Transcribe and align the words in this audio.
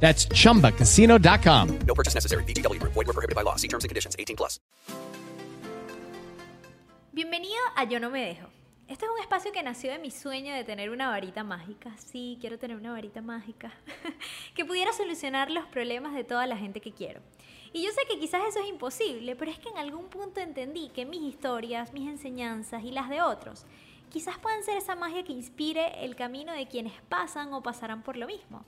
That's 0.00 0.28
chumbacasino.com. 0.28 1.78
No 1.86 1.94
purchase 1.94 2.14
necessary. 2.14 2.44
BGW. 2.44 2.80
Void 2.82 3.06
were 3.06 3.12
prohibited 3.12 3.34
by 3.34 3.42
law. 3.42 3.56
See 3.56 3.68
terms 3.68 3.84
and 3.84 3.88
conditions. 3.88 4.14
18 4.18 4.36
plus. 4.36 4.60
Bienvenido 7.12 7.56
a 7.76 7.84
Yo 7.84 7.98
No 7.98 8.10
Me 8.10 8.20
Dejo. 8.20 8.48
Este 8.88 9.04
es 9.06 9.10
un 9.10 9.18
espacio 9.20 9.50
que 9.50 9.62
nació 9.62 9.90
de 9.90 9.98
mi 9.98 10.10
sueño 10.10 10.54
de 10.54 10.62
tener 10.62 10.90
una 10.90 11.08
varita 11.08 11.42
mágica. 11.42 11.96
Sí, 11.96 12.36
quiero 12.40 12.58
tener 12.58 12.76
una 12.76 12.92
varita 12.92 13.20
mágica. 13.22 13.72
que 14.54 14.64
pudiera 14.64 14.92
solucionar 14.92 15.50
los 15.50 15.64
problemas 15.66 16.14
de 16.14 16.24
toda 16.24 16.46
la 16.46 16.56
gente 16.56 16.80
que 16.80 16.92
quiero. 16.92 17.20
Y 17.72 17.82
yo 17.82 17.90
sé 17.90 18.02
que 18.08 18.20
quizás 18.20 18.42
eso 18.48 18.60
es 18.60 18.68
imposible, 18.68 19.34
pero 19.34 19.50
es 19.50 19.58
que 19.58 19.70
en 19.70 19.78
algún 19.78 20.08
punto 20.08 20.40
entendí 20.40 20.90
que 20.90 21.04
mis 21.04 21.22
historias, 21.22 21.92
mis 21.92 22.08
enseñanzas 22.08 22.84
y 22.84 22.90
las 22.90 23.08
de 23.08 23.22
otros 23.22 23.66
quizás 24.10 24.38
puedan 24.38 24.62
ser 24.62 24.76
esa 24.76 24.94
magia 24.94 25.24
que 25.24 25.32
inspire 25.32 26.04
el 26.04 26.16
camino 26.16 26.52
de 26.52 26.68
quienes 26.68 26.92
pasan 27.08 27.52
o 27.52 27.62
pasarán 27.62 28.02
por 28.02 28.16
lo 28.16 28.26
mismo. 28.26 28.64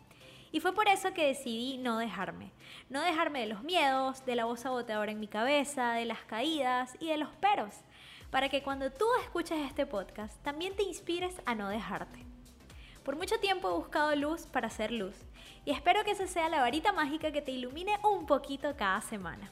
Y 0.50 0.60
fue 0.60 0.72
por 0.72 0.88
eso 0.88 1.12
que 1.12 1.26
decidí 1.26 1.78
no 1.78 1.98
dejarme. 1.98 2.52
No 2.88 3.02
dejarme 3.02 3.40
de 3.40 3.46
los 3.46 3.62
miedos, 3.62 4.24
de 4.24 4.36
la 4.36 4.46
voz 4.46 4.60
saboteadora 4.60 5.12
en 5.12 5.20
mi 5.20 5.28
cabeza, 5.28 5.92
de 5.92 6.04
las 6.04 6.20
caídas 6.20 6.96
y 7.00 7.08
de 7.08 7.18
los 7.18 7.30
peros. 7.36 7.74
Para 8.30 8.48
que 8.48 8.62
cuando 8.62 8.90
tú 8.90 9.06
escuches 9.22 9.58
este 9.66 9.86
podcast 9.86 10.42
también 10.42 10.76
te 10.76 10.82
inspires 10.82 11.40
a 11.46 11.54
no 11.54 11.68
dejarte. 11.68 12.24
Por 13.04 13.16
mucho 13.16 13.38
tiempo 13.40 13.70
he 13.70 13.74
buscado 13.74 14.14
luz 14.16 14.46
para 14.46 14.66
hacer 14.66 14.92
luz. 14.92 15.16
Y 15.64 15.70
espero 15.70 16.04
que 16.04 16.10
esa 16.12 16.26
sea 16.26 16.48
la 16.48 16.60
varita 16.60 16.92
mágica 16.92 17.32
que 17.32 17.42
te 17.42 17.52
ilumine 17.52 17.98
un 18.02 18.26
poquito 18.26 18.76
cada 18.76 19.00
semana. 19.00 19.50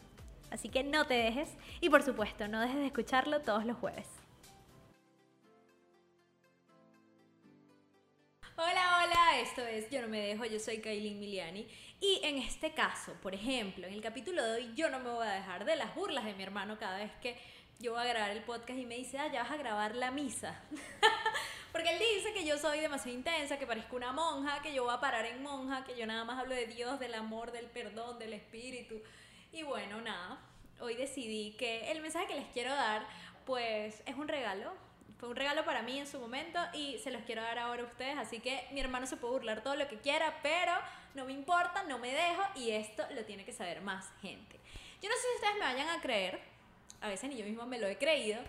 Así 0.51 0.69
que 0.69 0.85
no 0.85 1.07
te 1.07 1.15
dejes 1.15 1.57
y 1.81 1.91
por 1.91 2.03
supuesto 2.03 2.49
no 2.49 2.61
dejes 2.61 2.77
de 2.77 2.87
escucharlo 2.87 3.41
todos 3.41 3.65
los 3.65 3.77
jueves. 3.77 4.16
Hola, 8.59 9.03
hola, 9.05 9.39
esto 9.39 9.61
es 9.61 9.91
Yo 9.91 10.01
no 10.01 10.09
me 10.09 10.19
dejo, 10.19 10.47
yo 10.47 10.59
soy 10.59 10.79
Kailin 10.79 11.21
Miliani 11.21 11.69
y 12.01 12.21
en 12.23 12.39
este 12.39 12.73
caso, 12.73 13.13
por 13.21 13.35
ejemplo, 13.35 13.87
en 13.87 13.93
el 13.93 14.01
capítulo 14.01 14.43
de 14.43 14.53
hoy 14.53 14.73
yo 14.75 14.89
no 14.89 14.99
me 14.99 15.11
voy 15.11 15.27
a 15.27 15.33
dejar 15.33 15.67
de 15.67 15.77
las 15.77 15.95
burlas 15.95 16.25
de 16.25 16.33
mi 16.33 16.43
hermano 16.43 16.79
cada 16.79 16.97
vez 16.97 17.13
que 17.21 17.37
yo 17.81 17.93
voy 17.93 18.01
a 18.01 18.07
grabar 18.07 18.31
el 18.31 18.43
podcast 18.45 18.79
y 18.79 18.87
me 18.87 18.97
dice, 18.97 19.19
ah, 19.19 19.31
ya 19.31 19.43
vas 19.43 19.53
a 19.53 19.59
grabar 19.59 19.95
la 19.95 20.11
misa. 20.11 20.59
Porque 21.73 21.91
él 21.91 21.99
dice 21.99 22.33
que 22.33 22.47
yo 22.47 22.57
soy 22.57 22.81
demasiado 22.81 23.15
intensa, 23.15 23.59
que 23.59 23.67
parezco 23.67 23.95
una 23.95 24.13
monja, 24.13 24.63
que 24.63 24.73
yo 24.73 24.85
voy 24.85 24.95
a 24.95 25.01
parar 25.01 25.27
en 25.27 25.43
monja, 25.43 25.85
que 25.85 25.95
yo 25.95 26.07
nada 26.07 26.25
más 26.25 26.39
hablo 26.39 26.55
de 26.55 26.67
Dios, 26.67 26.99
del 26.99 27.13
amor, 27.13 27.53
del 27.53 27.67
perdón, 27.67 28.19
del 28.19 28.33
espíritu. 28.33 29.03
Y 29.53 29.65
bueno, 29.65 30.01
nada, 30.01 30.41
hoy 30.81 30.95
decidí 30.95 31.55
que 31.59 31.93
el 31.93 32.01
mensaje 32.01 32.27
que 32.27 32.37
les 32.37 32.49
quiero 32.55 32.75
dar, 32.75 33.07
pues 33.45 34.03
es 34.07 34.17
un 34.17 34.29
regalo, 34.29 34.73
fue 35.19 35.31
un 35.31 35.37
regalo 35.37 35.65
para 35.65 35.83
mí 35.83 35.99
en 35.99 36.07
su 36.07 36.21
momento 36.21 36.59
y 36.75 36.99
se 36.99 37.11
los 37.11 37.23
quiero 37.23 37.43
dar 37.43 37.59
ahora 37.59 37.83
a 37.83 37.87
ustedes. 37.87 38.19
Así 38.19 38.41
que 38.41 38.69
mi 38.73 38.81
hermano 38.81 39.07
se 39.07 39.17
puede 39.17 39.33
burlar 39.35 39.63
todo 39.63 39.75
lo 39.75 39.89
que 39.89 39.99
quiera, 39.99 40.39
pero 40.43 40.73
no 41.15 41.25
me 41.25 41.33
importa, 41.33 41.85
no 41.85 41.99
me 41.99 42.13
dejo 42.13 42.43
y 42.55 42.71
esto 42.71 43.03
lo 43.15 43.25
tiene 43.25 43.45
que 43.45 43.53
saber 43.53 43.81
más 43.81 44.11
gente. 44.21 44.61
Yo 45.01 45.09
no 45.09 45.15
sé 45.15 45.23
si 45.23 45.35
ustedes 45.37 45.55
me 45.55 45.61
vayan 45.61 45.89
a 45.89 46.01
creer, 46.01 46.41
a 47.01 47.09
veces 47.09 47.31
ni 47.31 47.37
yo 47.37 47.45
mismo 47.45 47.67
me 47.67 47.79
lo 47.79 47.87
he 47.87 47.97
creído, 47.97 48.41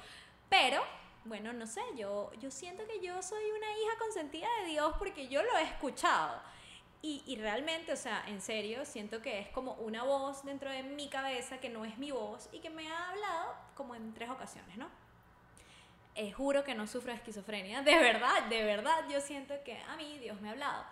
pero 0.49 0.83
bueno, 1.25 1.53
no 1.53 1.67
sé, 1.67 1.81
yo, 1.95 2.31
yo 2.39 2.51
siento 2.51 2.85
que 2.85 2.99
yo 2.99 3.21
soy 3.21 3.43
una 3.51 3.71
hija 3.71 3.97
consentida 3.99 4.47
de 4.61 4.69
Dios 4.69 4.93
porque 4.97 5.27
yo 5.27 5.43
lo 5.43 5.57
he 5.57 5.63
escuchado. 5.63 6.41
Y, 7.01 7.22
y, 7.27 7.35
realmente, 7.35 7.94
o 7.94 7.95
sea, 7.95 8.23
en 8.27 8.41
serio, 8.41 8.83
siento 8.83 9.22
que 9.22 9.39
es 9.39 9.50
como 9.50 9.73
una 9.73 10.03
voz 10.03 10.44
dentro 10.44 10.72
de 10.72 10.81
mi 10.81 11.09
cabeza 11.09 11.59
que 11.59 11.69
no 11.69 11.85
es 11.85 11.97
mi 12.00 12.11
voz 12.11 12.50
y 12.51 12.59
que 12.59 12.72
me 12.72 12.89
ha 12.89 13.09
hablado 13.09 13.53
como 13.75 13.94
en 13.94 14.13
tres 14.16 14.29
ocasiones, 14.29 14.77
¿no? 14.77 14.89
Eh, 16.17 16.31
juro 16.31 16.63
que 16.63 16.73
no 16.73 16.88
sufro 16.88 17.13
esquizofrenia. 17.13 17.83
De 17.83 17.95
verdad, 17.95 18.44
de 18.50 18.63
verdad, 18.63 19.05
yo 19.09 19.22
siento 19.22 19.53
que 19.63 19.78
a 19.88 19.95
mí 19.95 20.17
Dios 20.19 20.41
me 20.41 20.50
ha 20.50 20.51
hablado. 20.51 20.83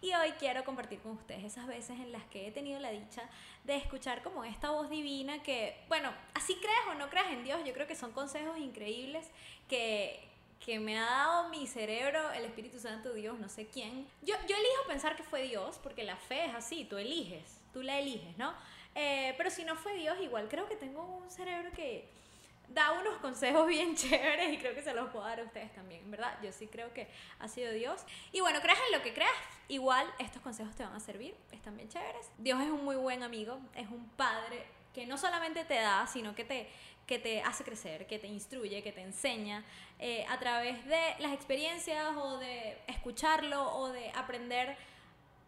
Y 0.00 0.12
hoy 0.14 0.32
quiero 0.32 0.64
compartir 0.64 0.98
con 0.98 1.12
ustedes 1.12 1.44
esas 1.44 1.68
veces 1.68 2.00
en 2.00 2.10
las 2.10 2.24
que 2.24 2.48
he 2.48 2.50
tenido 2.50 2.80
la 2.80 2.90
dicha 2.90 3.22
de 3.62 3.76
escuchar 3.76 4.24
como 4.24 4.42
esta 4.42 4.70
voz 4.70 4.90
divina 4.90 5.40
que, 5.44 5.76
bueno, 5.86 6.12
así 6.34 6.56
crees 6.56 6.80
o 6.90 6.94
no 6.94 7.08
creas 7.08 7.30
en 7.30 7.44
Dios, 7.44 7.60
yo 7.64 7.72
creo 7.72 7.86
que 7.86 7.94
son 7.94 8.10
consejos 8.10 8.58
increíbles 8.58 9.30
que, 9.68 10.18
que 10.58 10.80
me 10.80 10.98
ha 10.98 11.04
dado 11.04 11.48
mi 11.50 11.68
cerebro, 11.68 12.32
el 12.32 12.44
Espíritu 12.44 12.80
Santo, 12.80 13.14
Dios, 13.14 13.38
no 13.38 13.48
sé 13.48 13.68
quién. 13.68 14.04
Yo, 14.22 14.34
yo 14.48 14.56
elijo 14.56 14.88
pensar 14.88 15.14
que 15.14 15.22
fue 15.22 15.44
Dios, 15.44 15.78
porque 15.80 16.02
la 16.02 16.16
fe 16.16 16.46
es 16.46 16.54
así, 16.56 16.84
tú 16.84 16.96
eliges, 16.96 17.60
tú 17.72 17.82
la 17.82 18.00
eliges, 18.00 18.36
¿no? 18.36 18.52
Eh, 18.96 19.32
pero 19.36 19.50
si 19.50 19.64
no 19.64 19.76
fue 19.76 19.94
Dios, 19.94 20.16
igual 20.20 20.48
creo 20.48 20.68
que 20.68 20.74
tengo 20.74 21.04
un 21.04 21.30
cerebro 21.30 21.70
que 21.70 22.08
da 22.72 22.92
unos 22.92 23.16
consejos 23.18 23.66
bien 23.66 23.96
chéveres 23.96 24.52
y 24.52 24.58
creo 24.58 24.74
que 24.74 24.82
se 24.82 24.94
los 24.94 25.10
puedo 25.10 25.24
dar 25.24 25.40
a 25.40 25.44
ustedes 25.44 25.72
también, 25.72 26.10
¿verdad? 26.10 26.38
Yo 26.42 26.52
sí 26.52 26.66
creo 26.66 26.92
que 26.92 27.08
ha 27.38 27.48
sido 27.48 27.72
Dios. 27.72 28.02
Y 28.32 28.40
bueno, 28.40 28.60
creas 28.60 28.78
en 28.86 28.98
lo 28.98 29.02
que 29.02 29.12
creas, 29.12 29.32
igual 29.68 30.06
estos 30.18 30.42
consejos 30.42 30.74
te 30.74 30.82
van 30.84 30.94
a 30.94 31.00
servir, 31.00 31.34
están 31.52 31.76
bien 31.76 31.88
chéveres. 31.88 32.30
Dios 32.38 32.60
es 32.60 32.70
un 32.70 32.84
muy 32.84 32.96
buen 32.96 33.22
amigo, 33.22 33.58
es 33.74 33.88
un 33.88 34.08
padre 34.10 34.64
que 34.94 35.06
no 35.06 35.16
solamente 35.16 35.64
te 35.64 35.74
da, 35.74 36.06
sino 36.06 36.34
que 36.34 36.44
te, 36.44 36.68
que 37.06 37.18
te 37.18 37.42
hace 37.42 37.64
crecer, 37.64 38.06
que 38.06 38.18
te 38.18 38.26
instruye, 38.26 38.82
que 38.82 38.92
te 38.92 39.00
enseña 39.00 39.64
eh, 39.98 40.26
a 40.28 40.38
través 40.38 40.84
de 40.86 41.14
las 41.18 41.32
experiencias 41.32 42.14
o 42.16 42.38
de 42.38 42.78
escucharlo 42.86 43.74
o 43.74 43.88
de 43.88 44.10
aprender 44.10 44.76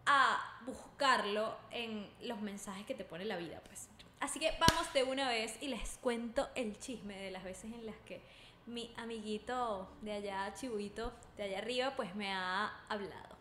a 0.07 0.61
buscarlo 0.67 1.57
en 1.71 2.11
los 2.23 2.41
mensajes 2.41 2.85
que 2.87 2.95
te 2.95 3.05
pone 3.05 3.25
la 3.25 3.37
vida, 3.37 3.61
pues. 3.65 3.89
Así 4.25 4.41
que 4.41 4.53
vamos 4.59 4.91
de 4.95 5.03
una 5.03 5.29
vez 5.29 5.59
y 5.61 5.69
les 5.69 5.99
cuento 5.99 6.49
el 6.55 6.79
chisme 6.79 7.15
de 7.15 7.31
las 7.31 7.45
veces 7.45 7.71
en 7.71 7.85
las 7.85 7.97
que 8.07 8.23
mi 8.65 8.91
amiguito 8.97 9.87
de 10.01 10.13
allá, 10.13 10.55
Chibuito, 10.55 11.13
de 11.37 11.43
allá 11.43 11.59
arriba, 11.59 11.93
pues 11.95 12.15
me 12.15 12.33
ha 12.33 12.73
hablado. 12.89 13.37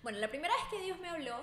Bueno, 0.00 0.20
la 0.20 0.28
primera 0.28 0.54
vez 0.54 0.62
que 0.70 0.84
Dios 0.84 1.00
me 1.00 1.08
habló 1.08 1.34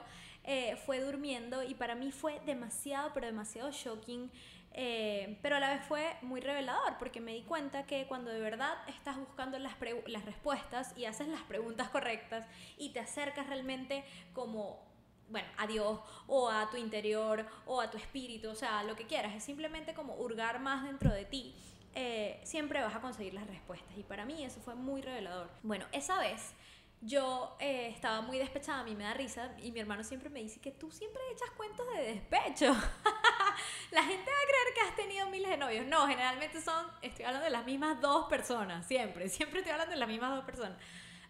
eh, 0.45 0.77
fue 0.85 1.01
durmiendo 1.01 1.61
y 1.61 1.73
para 1.73 1.93
mí 1.93 2.13
fue 2.13 2.39
demasiado, 2.45 3.11
pero 3.13 3.25
demasiado 3.25 3.69
shocking. 3.69 4.31
Eh, 4.71 5.39
pero 5.41 5.57
a 5.57 5.59
la 5.59 5.71
vez 5.71 5.83
fue 5.85 6.15
muy 6.21 6.39
revelador 6.39 6.97
porque 6.97 7.19
me 7.19 7.33
di 7.33 7.41
cuenta 7.41 7.85
que 7.85 8.07
cuando 8.07 8.31
de 8.31 8.39
verdad 8.39 8.77
estás 8.87 9.17
buscando 9.17 9.59
las, 9.59 9.73
las 10.07 10.23
respuestas 10.23 10.93
y 10.95 11.03
haces 11.03 11.27
las 11.27 11.41
preguntas 11.41 11.89
correctas 11.89 12.47
y 12.77 12.93
te 12.93 13.01
acercas 13.01 13.47
realmente 13.47 14.05
como 14.31 14.94
bueno, 15.29 15.47
a 15.57 15.67
Dios 15.67 15.99
o 16.27 16.49
a 16.49 16.69
tu 16.69 16.77
interior 16.77 17.45
o 17.65 17.81
a 17.81 17.89
tu 17.89 17.97
espíritu, 17.97 18.49
o 18.49 18.55
sea, 18.55 18.83
lo 18.83 18.95
que 18.95 19.05
quieras, 19.05 19.33
es 19.35 19.43
simplemente 19.43 19.93
como 19.93 20.15
hurgar 20.15 20.59
más 20.59 20.83
dentro 20.83 21.11
de 21.11 21.25
ti, 21.25 21.55
eh, 21.93 22.41
siempre 22.43 22.81
vas 22.81 22.95
a 22.95 23.01
conseguir 23.01 23.33
las 23.33 23.47
respuestas. 23.47 23.97
Y 23.97 24.03
para 24.03 24.25
mí 24.25 24.43
eso 24.43 24.59
fue 24.61 24.75
muy 24.75 25.01
revelador. 25.01 25.49
Bueno, 25.63 25.85
esa 25.91 26.19
vez 26.19 26.53
yo 27.01 27.55
eh, 27.59 27.89
estaba 27.89 28.21
muy 28.21 28.37
despechada, 28.37 28.79
a 28.79 28.83
mí 28.83 28.95
me 28.95 29.03
da 29.03 29.13
risa 29.13 29.51
y 29.61 29.71
mi 29.71 29.79
hermano 29.79 30.03
siempre 30.03 30.29
me 30.29 30.41
dice 30.41 30.59
que 30.59 30.71
tú 30.71 30.91
siempre 30.91 31.21
echas 31.31 31.49
cuentos 31.51 31.85
de 31.93 32.13
despecho. 32.13 32.65
La 33.91 34.03
gente 34.03 34.31
va 34.31 34.37
a 34.37 34.47
creer 34.47 34.73
que 34.73 34.81
has 34.81 34.95
tenido 34.95 35.29
miles 35.29 35.49
de 35.49 35.57
novios. 35.57 35.85
No, 35.85 36.07
generalmente 36.07 36.61
son, 36.61 36.85
estoy 37.01 37.25
hablando 37.25 37.45
de 37.45 37.51
las 37.51 37.65
mismas 37.65 38.01
dos 38.01 38.27
personas, 38.27 38.85
siempre, 38.87 39.29
siempre 39.29 39.59
estoy 39.59 39.71
hablando 39.71 39.93
de 39.93 39.99
las 39.99 40.09
mismas 40.09 40.35
dos 40.35 40.45
personas. 40.45 40.77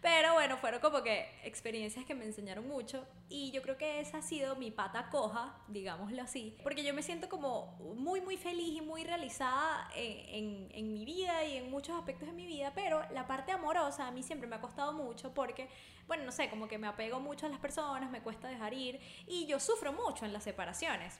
Pero 0.06 0.34
bueno, 0.34 0.56
fueron 0.56 0.80
como 0.80 1.02
que 1.02 1.28
experiencias 1.42 2.04
que 2.04 2.14
me 2.14 2.24
enseñaron 2.24 2.68
mucho 2.68 3.04
y 3.28 3.50
yo 3.50 3.60
creo 3.60 3.76
que 3.76 3.98
esa 3.98 4.18
ha 4.18 4.22
sido 4.22 4.54
mi 4.54 4.70
pata 4.70 5.10
coja, 5.10 5.58
digámoslo 5.66 6.22
así, 6.22 6.56
porque 6.62 6.84
yo 6.84 6.94
me 6.94 7.02
siento 7.02 7.28
como 7.28 7.72
muy, 7.96 8.20
muy 8.20 8.36
feliz 8.36 8.76
y 8.76 8.80
muy 8.82 9.02
realizada 9.02 9.90
en, 9.96 10.68
en, 10.70 10.92
mi 10.92 11.04
vida 11.04 11.44
y 11.44 11.56
en 11.56 11.72
muchos 11.72 11.98
aspectos 11.98 12.28
de 12.28 12.34
mi 12.34 12.46
vida, 12.46 12.70
pero 12.72 13.02
la 13.10 13.26
parte 13.26 13.50
amorosa 13.50 14.06
a 14.06 14.12
mí 14.12 14.22
siempre 14.22 14.46
me 14.46 14.54
ha 14.54 14.60
costado 14.60 14.92
mucho 14.92 15.34
porque, 15.34 15.68
bueno, 16.06 16.22
no 16.22 16.30
sé, 16.30 16.48
como 16.50 16.68
que 16.68 16.78
me 16.78 16.86
apego 16.86 17.18
mucho 17.18 17.46
a 17.46 17.48
las 17.48 17.58
personas, 17.58 18.08
me 18.08 18.22
cuesta 18.22 18.46
dejar 18.46 18.74
ir 18.74 19.00
y 19.26 19.46
yo 19.46 19.58
sufro 19.58 19.92
mucho 19.92 20.24
en 20.24 20.32
las 20.32 20.44
separaciones. 20.44 21.18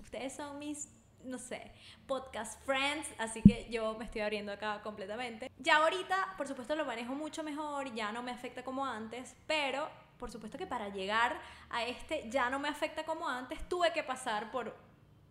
Ustedes 0.00 0.32
son 0.32 0.60
mis 0.60 0.88
no 1.24 1.38
sé, 1.38 1.72
podcast 2.06 2.62
friends, 2.64 3.08
así 3.18 3.42
que 3.42 3.68
yo 3.70 3.94
me 3.98 4.04
estoy 4.04 4.20
abriendo 4.22 4.52
acá 4.52 4.82
completamente. 4.82 5.50
Ya 5.58 5.78
ahorita, 5.78 6.34
por 6.36 6.46
supuesto, 6.48 6.76
lo 6.76 6.84
manejo 6.84 7.14
mucho 7.14 7.42
mejor, 7.42 7.92
ya 7.94 8.12
no 8.12 8.22
me 8.22 8.30
afecta 8.30 8.62
como 8.62 8.84
antes, 8.84 9.36
pero 9.46 9.88
por 10.18 10.30
supuesto 10.30 10.58
que 10.58 10.66
para 10.66 10.88
llegar 10.88 11.38
a 11.70 11.84
este 11.84 12.28
ya 12.30 12.50
no 12.50 12.58
me 12.58 12.68
afecta 12.68 13.04
como 13.04 13.28
antes, 13.28 13.68
tuve 13.68 13.92
que 13.92 14.02
pasar 14.02 14.50
por 14.50 14.88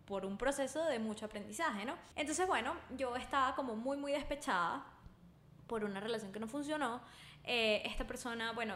por 0.08 0.24
un 0.24 0.38
proceso 0.38 0.82
de 0.86 0.98
mucho 0.98 1.26
aprendizaje, 1.26 1.84
¿no? 1.84 1.94
Entonces, 2.16 2.46
bueno, 2.46 2.74
yo 2.96 3.14
estaba 3.14 3.54
como 3.54 3.76
muy, 3.76 3.98
muy 3.98 4.12
despechada 4.12 4.86
por 5.66 5.84
una 5.84 6.00
relación 6.00 6.32
que 6.32 6.40
no 6.40 6.48
funcionó. 6.48 7.02
Eh, 7.44 7.82
esta 7.84 8.06
persona, 8.06 8.52
bueno, 8.52 8.74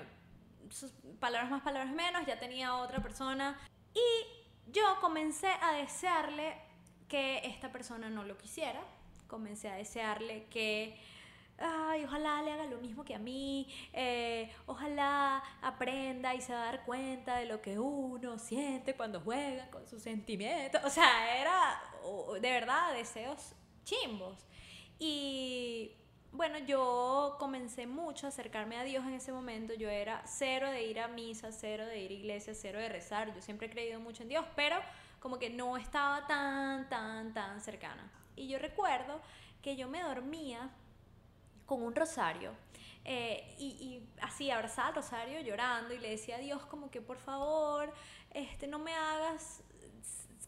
palabras 1.20 1.50
más, 1.50 1.62
palabras 1.62 1.94
menos, 1.94 2.26
ya 2.26 2.38
tenía 2.38 2.76
otra 2.76 3.03
persona. 3.03 3.58
Y 3.94 4.70
yo 4.70 4.82
comencé 5.00 5.49
a 5.62 5.73
desearle 5.73 6.55
que 7.12 7.43
esta 7.44 7.70
persona 7.70 8.09
no 8.09 8.25
lo 8.25 8.38
quisiera. 8.38 8.81
Comencé 9.26 9.69
a 9.69 9.75
desearle 9.75 10.47
que, 10.49 10.99
ay, 11.59 12.06
ojalá 12.06 12.41
le 12.41 12.53
haga 12.53 12.64
lo 12.64 12.79
mismo 12.79 13.05
que 13.05 13.14
a 13.14 13.19
mí, 13.19 13.69
eh, 13.93 14.50
ojalá 14.64 15.43
aprenda 15.61 16.35
y 16.35 16.41
se 16.41 16.55
va 16.55 16.62
a 16.62 16.64
dar 16.64 16.87
cuenta 16.87 17.37
de 17.37 17.44
lo 17.44 17.61
que 17.61 17.79
uno 17.79 18.38
siente 18.38 18.94
cuando 18.97 19.20
juega 19.20 19.69
con 19.70 19.87
sus 19.87 20.03
sentimientos. 20.03 20.81
O 20.87 20.88
sea, 20.88 21.38
era 21.38 21.82
de 22.41 22.50
verdad 22.50 22.94
deseos 22.94 23.53
chimbos. 23.85 24.47
Y 24.99 25.93
bueno, 26.31 26.61
yo 26.61 27.37
comencé 27.38 27.87
mucho 27.87 28.25
a 28.25 28.31
acercarme 28.31 28.79
a 28.79 28.85
Dios 28.85 29.05
en 29.05 29.12
ese 29.12 29.32
momento. 29.32 29.75
Yo 29.75 29.91
era 29.91 30.23
cero 30.25 30.70
de 30.70 30.85
ir 30.85 30.99
a 30.99 31.08
misa, 31.08 31.53
cero 31.53 31.85
de 31.85 32.00
ir 32.00 32.11
a 32.11 32.15
iglesia, 32.15 32.55
cero 32.55 32.79
de 32.79 32.88
rezar. 32.88 33.35
Yo 33.35 33.43
siempre 33.43 33.67
he 33.67 33.70
creído 33.70 34.00
mucho 34.00 34.23
en 34.23 34.31
Dios, 34.31 34.47
pero 34.56 34.76
como 35.23 35.39
que 35.39 35.49
no 35.49 35.77
estaba 35.77 36.27
tan, 36.27 36.89
tan, 36.89 37.33
tan 37.33 37.61
cercana. 37.61 38.11
Y 38.35 38.49
yo 38.49 38.59
recuerdo 38.59 39.21
que 39.63 39.77
yo 39.77 39.89
me 39.89 40.03
dormía 40.03 40.69
con 41.65 41.83
un 41.83 41.95
rosario. 41.95 42.53
eh, 43.05 43.55
y, 43.59 44.03
así 44.21 44.51
abrazaba 44.51 44.89
al 44.89 44.95
rosario 44.95 45.41
llorando 45.41 45.95
y 45.95 45.99
le 45.99 46.11
decía 46.11 46.37
a 46.37 46.39
Dios 46.39 46.65
como 46.67 46.91
que 46.91 47.01
por 47.01 47.19
favor 47.19 47.93
este 48.33 48.67
no 48.69 48.79
me 48.79 48.95
hagas 48.95 49.63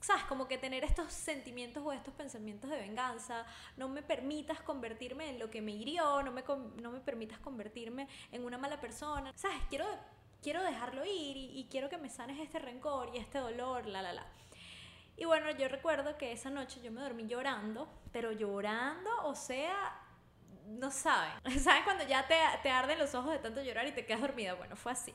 sabes 0.01 0.25
como 0.25 0.47
que 0.47 0.57
tener 0.59 0.85
estos 0.85 1.13
sentimientos 1.13 1.83
o 1.85 1.93
estos 1.93 2.15
pensamientos 2.15 2.71
de 2.71 2.77
venganza 2.77 3.45
no 3.77 3.89
me 3.89 4.03
permitas 4.03 4.61
convertirme 4.61 5.31
en 5.31 5.39
lo 5.41 5.51
que 5.51 5.63
me 5.63 5.73
hirió 5.73 6.23
no 6.23 6.31
me 6.31 6.45
no 6.81 6.91
me 6.93 7.01
permitas 7.01 7.41
convertirme 7.41 8.07
en 8.31 8.45
una 8.45 8.59
mala 8.59 8.81
persona 8.81 9.33
sabes 9.35 9.63
quiero 9.69 9.87
quiero 10.41 10.63
dejarlo 10.63 11.05
ir 11.05 11.37
y, 11.37 11.59
y 11.59 11.67
quiero 11.71 11.89
que 11.89 11.99
me 11.99 12.09
sanes 12.09 12.39
este 12.39 12.61
rencor 12.61 13.11
y 13.15 13.19
este 13.19 13.39
dolor 13.39 13.87
la 13.87 14.01
la 14.03 14.13
la 14.13 14.27
y 15.17 15.25
bueno, 15.25 15.51
yo 15.53 15.69
recuerdo 15.69 16.17
que 16.17 16.33
esa 16.33 16.51
noche 16.51 16.81
yo 16.83 16.91
me 16.91 17.01
dormí 17.01 17.27
llorando, 17.27 17.89
pero 18.13 18.33
llorando, 18.33 19.11
o 19.25 19.35
sea, 19.35 20.01
no 20.67 20.91
saben. 20.91 21.33
¿Saben 21.61 21.85
cuando 21.85 22.05
ya 22.05 22.27
te, 22.27 22.37
te 22.63 22.71
arden 22.71 22.99
los 22.99 23.15
ojos 23.15 23.33
de 23.33 23.39
tanto 23.39 23.63
llorar 23.63 23.87
y 23.87 23.93
te 23.93 24.05
quedas 24.05 24.21
dormida? 24.21 24.55
Bueno, 24.55 24.77
fue 24.77 24.93
así. 24.93 25.15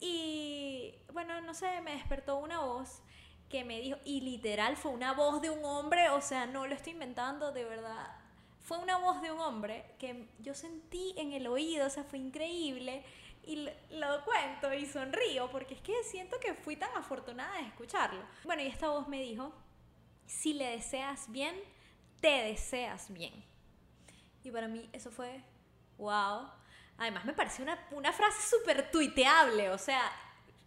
Y 0.00 0.94
bueno, 1.12 1.40
no 1.40 1.54
sé, 1.54 1.80
me 1.80 1.92
despertó 1.92 2.36
una 2.36 2.60
voz 2.60 3.02
que 3.48 3.64
me 3.64 3.80
dijo, 3.80 3.98
y 4.04 4.20
literal 4.20 4.76
fue 4.76 4.92
una 4.92 5.12
voz 5.12 5.40
de 5.40 5.50
un 5.50 5.64
hombre, 5.64 6.08
o 6.10 6.20
sea, 6.20 6.46
no 6.46 6.66
lo 6.66 6.74
estoy 6.74 6.92
inventando, 6.92 7.52
de 7.52 7.64
verdad. 7.64 8.16
Fue 8.60 8.78
una 8.78 8.98
voz 8.98 9.20
de 9.20 9.30
un 9.30 9.40
hombre 9.40 9.84
que 9.98 10.28
yo 10.40 10.54
sentí 10.54 11.14
en 11.16 11.32
el 11.32 11.46
oído, 11.46 11.86
o 11.86 11.90
sea, 11.90 12.04
fue 12.04 12.18
increíble. 12.18 13.04
Y 13.46 13.68
lo, 13.90 14.24
cuento 14.24 14.72
y 14.72 14.86
sonrío 14.86 15.50
porque 15.50 15.74
es 15.74 15.80
que 15.80 16.02
siento 16.04 16.38
que 16.40 16.54
fui 16.54 16.76
tan 16.76 16.90
afortunada 16.96 17.58
de 17.58 17.68
escucharlo. 17.68 18.22
Bueno, 18.44 18.62
y 18.62 18.66
esta 18.66 18.88
voz 18.88 19.06
me 19.08 19.20
dijo, 19.20 19.52
si 20.26 20.54
le 20.54 20.70
deseas 20.70 21.30
bien, 21.30 21.54
te 22.20 22.44
deseas 22.44 23.12
bien. 23.12 23.44
Y 24.42 24.50
para 24.50 24.68
mí 24.68 24.88
eso 24.92 25.10
fue, 25.10 25.42
wow. 25.98 26.48
Además 26.96 27.24
me 27.24 27.32
pareció 27.32 27.64
una, 27.64 27.78
una 27.90 28.12
frase 28.12 28.56
súper 28.56 28.90
tuiteable, 28.90 29.70
o 29.70 29.78
sea, 29.78 30.00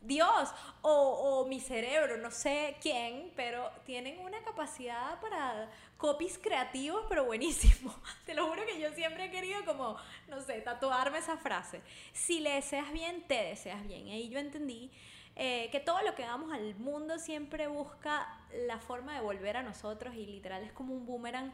Dios 0.02 0.50
o, 0.82 1.46
mi 1.50 1.60
cerebro, 1.60 2.18
no 2.18 2.32
sé 2.32 2.78
quién, 2.82 3.32
pero 3.36 3.70
tienen 3.86 4.20
una 4.20 4.42
capacidad 4.44 5.20
para 5.20 5.70
copies 5.98 6.38
creativos, 6.38 7.06
pero 7.10 7.26
buenísimo. 7.26 7.94
Te 8.26 8.34
lo 8.34 8.48
juro 8.48 8.66
que 8.66 8.80
yo 8.80 8.92
siempre 8.94 9.26
he 9.26 9.32
querido 9.32 9.66
como, 9.66 9.98
no 10.28 10.42
sé, 10.42 10.62
tatuarme 10.62 11.18
esa 11.18 11.38
frase. 11.38 11.82
Si 12.14 12.40
le 12.40 12.52
deseas 12.52 12.92
bien, 12.92 13.24
te 13.28 13.36
deseas 13.36 13.86
bien. 13.88 14.08
Ahí 14.08 14.30
yo 14.30 14.40
entendí 14.40 14.92
eh, 15.36 15.70
que 15.72 15.80
todo 15.80 16.02
lo 16.04 16.16
que 16.16 16.24
damos 16.24 16.54
al 16.54 16.76
mundo 16.76 17.20
siempre 17.20 17.68
busca 17.68 18.40
la 18.68 18.80
forma 18.80 19.14
de 19.16 19.22
volver 19.22 19.58
a 19.58 19.64
nosotros 19.64 20.16
y 20.16 20.26
literal 20.26 20.64
es 20.64 20.72
como 20.72 20.94
un 20.94 21.06
boomerang. 21.06 21.54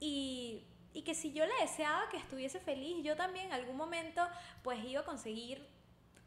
Y, 0.00 0.64
y 0.94 1.02
que 1.02 1.14
si 1.14 1.32
yo 1.32 1.46
le 1.46 1.54
deseaba 1.60 2.08
que 2.10 2.16
estuviese 2.16 2.58
feliz, 2.58 3.02
yo 3.04 3.16
también 3.16 3.46
en 3.46 3.52
algún 3.52 3.76
momento 3.76 4.26
pues 4.62 4.82
iba 4.84 5.02
a 5.02 5.04
conseguir 5.04 5.66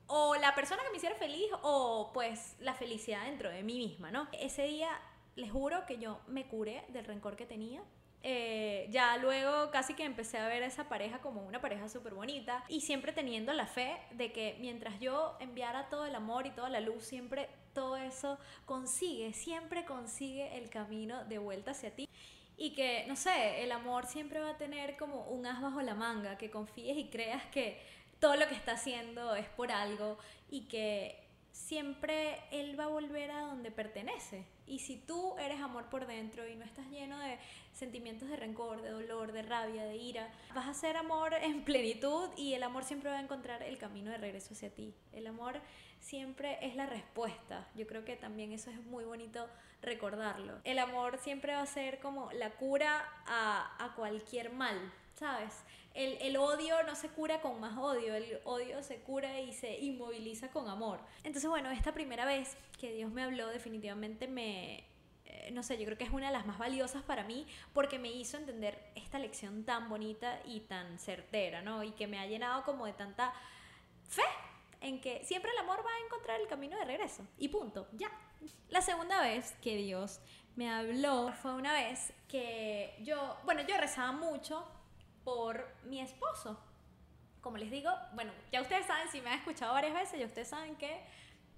o 0.08 0.36
la 0.36 0.54
persona 0.56 0.84
que 0.84 0.90
me 0.92 0.98
hiciera 0.98 1.16
feliz 1.16 1.48
o 1.62 2.12
pues 2.14 2.56
la 2.60 2.74
felicidad 2.74 3.26
dentro 3.26 3.50
de 3.50 3.64
mí 3.64 3.78
misma, 3.78 4.12
¿no? 4.12 4.28
Ese 4.34 4.64
día 4.64 4.90
les 5.36 5.52
juro 5.52 5.86
que 5.86 5.98
yo 5.98 6.20
me 6.28 6.48
curé 6.48 6.84
del 6.90 7.06
rencor 7.06 7.36
que 7.36 7.46
tenía. 7.46 7.84
Eh, 8.28 8.88
ya 8.90 9.18
luego 9.18 9.70
casi 9.70 9.94
que 9.94 10.04
empecé 10.04 10.40
a 10.40 10.48
ver 10.48 10.64
esa 10.64 10.90
pareja 10.90 11.20
como 11.20 11.46
una 11.46 11.62
pareja 11.62 11.88
súper 11.88 12.16
bonita 12.16 12.64
y 12.68 12.82
siempre 12.82 13.12
teniendo 13.12 13.54
la 13.54 13.68
fe 13.68 13.98
de 14.12 14.32
que 14.32 14.58
mientras 14.60 15.00
yo 15.00 15.38
enviara 15.40 15.90
todo 15.90 16.06
el 16.06 16.16
amor 16.16 16.48
y 16.48 16.52
toda 16.52 16.70
la 16.70 16.80
luz, 16.80 17.04
siempre 17.04 17.50
todo 17.74 17.98
eso 17.98 18.40
consigue, 18.66 19.34
siempre 19.34 19.86
consigue 19.86 20.58
el 20.58 20.72
camino 20.72 21.24
de 21.26 21.38
vuelta 21.38 21.72
hacia 21.72 21.96
ti. 21.96 22.10
Y 22.58 22.74
que, 22.74 23.06
no 23.08 23.16
sé, 23.16 23.64
el 23.64 23.72
amor 23.72 24.08
siempre 24.08 24.40
va 24.40 24.52
a 24.52 24.58
tener 24.58 24.96
como 24.98 25.28
un 25.28 25.46
as 25.46 25.62
bajo 25.62 25.82
la 25.82 25.94
manga, 25.94 26.38
que 26.38 26.50
confíes 26.50 26.98
y 26.98 27.10
creas 27.10 27.46
que 27.48 27.80
todo 28.20 28.36
lo 28.36 28.48
que 28.48 28.56
está 28.56 28.74
haciendo 28.74 29.36
es 29.36 29.48
por 29.50 29.72
algo 29.72 30.18
y 30.50 30.62
que 30.68 31.26
siempre 31.56 32.42
él 32.52 32.78
va 32.78 32.86
a 32.86 32.88
volver 32.88 33.32
a 33.32 33.42
donde 33.42 33.72
pertenece. 33.72 34.46
Y 34.68 34.80
si 34.80 34.98
tú 34.98 35.38
eres 35.38 35.62
amor 35.62 35.90
por 35.90 36.06
dentro 36.06 36.48
y 36.48 36.56
no 36.56 36.66
estás 36.66 36.88
lleno 36.90 37.18
de 37.20 37.38
sentimientos 37.72 38.28
de 38.30 38.36
rencor, 38.36 38.82
de 38.82 38.90
dolor, 38.90 39.32
de 39.32 39.42
rabia, 39.42 39.86
de 39.86 39.96
ira, 39.96 40.30
vas 40.54 40.68
a 40.68 40.74
ser 40.74 40.98
amor 40.98 41.34
en 41.42 41.64
plenitud 41.64 42.30
y 42.36 42.54
el 42.54 42.64
amor 42.64 42.84
siempre 42.84 43.10
va 43.10 43.18
a 43.18 43.22
encontrar 43.22 43.64
el 43.64 43.78
camino 43.78 44.12
de 44.12 44.18
regreso 44.18 44.54
hacia 44.54 44.74
ti. 44.74 44.94
El 45.14 45.28
amor 45.28 45.62
siempre 46.00 46.58
es 46.62 46.76
la 46.76 46.88
respuesta. 46.88 47.68
Yo 47.76 47.88
creo 47.88 48.04
que 48.04 48.16
también 48.16 48.52
eso 48.52 48.70
es 48.70 48.84
muy 48.84 49.06
bonito 49.06 49.48
recordarlo. 49.82 50.60
El 50.64 50.80
amor 50.80 51.18
siempre 51.20 51.54
va 51.54 51.62
a 51.62 51.68
ser 51.68 52.00
como 52.00 52.32
la 52.34 52.52
cura 52.52 53.06
a, 53.28 53.84
a 53.84 53.96
cualquier 53.96 54.52
mal, 54.52 54.78
¿sabes? 55.16 55.64
El, 55.94 56.18
el, 56.22 56.38
odio 56.38 56.84
no 56.84 56.96
se 56.96 57.10
cura 57.10 57.42
con 57.42 57.60
más 57.60 57.78
odio, 57.78 58.16
el 58.16 58.40
odio 58.44 58.84
se 58.84 59.00
cura 59.00 59.40
y 59.40 59.54
se 59.54 59.80
inmoviliza 59.80 60.50
con 60.50 60.68
amor. 60.68 61.00
Entonces, 61.24 61.50
bueno, 61.50 61.72
esta 61.72 61.94
primera 61.94 62.26
vez 62.26 62.58
que 62.80 62.94
Dios 62.94 63.12
me 63.12 63.24
habló 63.24 63.48
definitivamente 63.48 64.28
me, 64.28 64.84
eh, 65.26 65.52
no 65.52 65.64
sé, 65.64 65.78
yo 65.78 65.86
creo 65.86 65.98
que 65.98 66.04
es 66.04 66.12
una 66.12 66.28
de 66.28 66.34
las 66.34 66.46
más 66.46 66.58
valiosas 66.58 67.04
para 67.04 67.24
mí 67.24 67.48
porque 67.74 67.98
me 67.98 68.12
hizo 68.12 68.38
entender 68.38 68.92
esta 68.96 69.20
lección 69.20 69.64
tan 69.64 69.90
bonita 69.90 70.42
y 70.46 70.62
tan 70.62 71.00
certera, 71.00 71.62
¿no? 71.62 71.84
Y 71.84 71.92
que 71.92 72.08
me 72.08 72.20
ha 72.20 72.28
llenado 72.28 72.64
como 72.64 72.86
de 72.86 72.94
tanta 72.94 73.34
fe 74.08 74.24
en 74.82 75.02
que 75.02 75.24
siempre 75.24 75.52
el 75.52 75.58
amor 75.58 75.80
va 75.80 75.90
a 75.90 76.06
encontrar 76.06 76.40
el 76.40 76.48
camino 76.48 76.78
de 76.78 76.86
regreso. 76.86 77.26
Y 77.38 77.48
punto, 77.48 77.88
ya. 77.94 78.12
La 78.70 78.82
segunda 78.82 79.22
vez 79.22 79.54
que 79.62 79.78
Dios 79.78 80.20
me 80.56 80.70
habló 80.70 81.34
fue 81.42 81.54
una 81.54 81.74
vez 81.74 82.14
que 82.28 82.96
yo, 83.02 83.38
bueno, 83.46 83.62
yo 83.68 83.78
rezaba 83.78 84.12
mucho 84.12 84.66
por 85.26 85.68
mi 85.84 86.00
esposo. 86.00 86.58
Como 87.42 87.58
les 87.58 87.70
digo, 87.70 87.92
bueno, 88.14 88.32
ya 88.52 88.62
ustedes 88.62 88.86
saben, 88.86 89.10
si 89.10 89.20
me 89.20 89.30
han 89.30 89.40
escuchado 89.40 89.74
varias 89.74 89.94
veces, 89.94 90.20
ya 90.20 90.26
ustedes 90.26 90.48
saben 90.48 90.78
que 90.78 91.04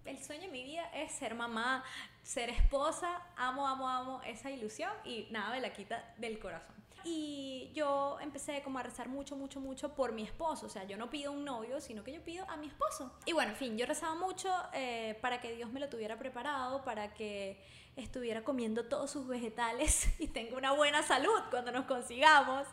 el 0.06 0.24
sueño 0.24 0.44
de 0.44 0.48
mi 0.48 0.64
vida 0.64 0.90
es 0.94 1.12
ser 1.12 1.36
mamá, 1.36 1.84
ser 2.24 2.50
esposa, 2.50 3.22
amo, 3.36 3.68
amo, 3.68 3.88
amo 3.88 4.22
esa 4.26 4.50
ilusión 4.50 4.92
y 5.06 5.28
nada 5.30 5.52
me 5.52 5.62
la 5.62 5.72
quita 5.72 6.14
del 6.18 6.40
corazón. 6.40 6.76
Y 7.04 7.72
yo 7.74 8.18
empecé 8.22 8.62
como 8.64 8.80
a 8.80 8.84
rezar 8.84 9.08
mucho, 9.08 9.38
mucho, 9.38 9.62
mucho 9.62 9.96
por 9.96 10.12
mi 10.12 10.24
esposo. 10.24 10.66
O 10.66 10.70
sea, 10.70 10.84
yo 10.84 10.98
no 10.98 11.10
pido 11.10 11.32
un 11.32 11.46
novio, 11.46 11.80
sino 11.80 12.04
que 12.04 12.12
yo 12.12 12.22
pido 12.22 12.46
a 12.50 12.58
mi 12.58 12.68
esposo. 12.68 13.14
Y 13.26 13.32
bueno, 13.32 13.52
en 13.52 13.58
fin, 13.58 13.78
yo 13.78 13.86
rezaba 13.86 14.16
mucho 14.16 14.50
eh, 14.74 15.18
para 15.22 15.40
que 15.40 15.56
Dios 15.56 15.72
me 15.72 15.80
lo 15.80 15.88
tuviera 15.88 16.18
preparado, 16.18 16.84
para 16.84 17.14
que 17.14 17.64
estuviera 17.98 18.44
comiendo 18.44 18.86
todos 18.86 19.12
sus 19.12 19.28
vegetales 19.28 20.08
y 20.20 20.28
tenga 20.28 20.56
una 20.56 20.72
buena 20.72 21.04
salud 21.04 21.42
cuando 21.50 21.72
nos 21.72 21.86
consigamos, 21.86 22.68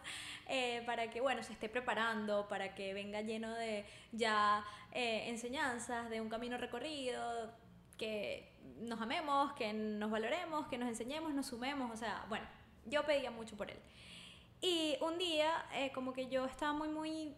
eh, 0.46 0.82
para 0.86 1.10
que, 1.10 1.20
bueno, 1.20 1.42
se 1.42 1.52
esté 1.52 1.68
preparando, 1.68 2.46
para 2.48 2.74
que 2.74 2.94
venga 2.94 3.22
lleno 3.22 3.52
de 3.54 3.84
ya 4.12 4.64
eh, 4.92 5.28
enseñanzas, 5.28 6.10
de 6.10 6.20
un 6.20 6.28
camino 6.28 6.58
recorrido, 6.58 7.50
que 7.96 8.52
nos 8.80 9.00
amemos, 9.00 9.52
que 9.54 9.72
nos 9.72 10.10
valoremos, 10.10 10.66
que 10.68 10.78
nos 10.78 10.88
enseñemos, 10.88 11.32
nos 11.32 11.46
sumemos, 11.46 11.90
o 11.90 11.96
sea, 11.96 12.24
bueno, 12.28 12.46
yo 12.86 13.04
pedía 13.04 13.30
mucho 13.30 13.56
por 13.56 13.70
él. 13.70 13.78
Y 14.60 14.96
un 15.00 15.18
día, 15.18 15.66
eh, 15.74 15.90
como 15.92 16.12
que 16.12 16.28
yo 16.28 16.44
estaba 16.44 16.72
muy, 16.72 16.88
muy 16.88 17.34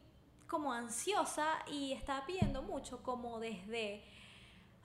como 0.47 0.73
ansiosa 0.73 1.47
y 1.67 1.93
estaba 1.93 2.25
pidiendo 2.25 2.63
mucho, 2.63 3.03
como 3.03 3.41
desde, 3.41 4.05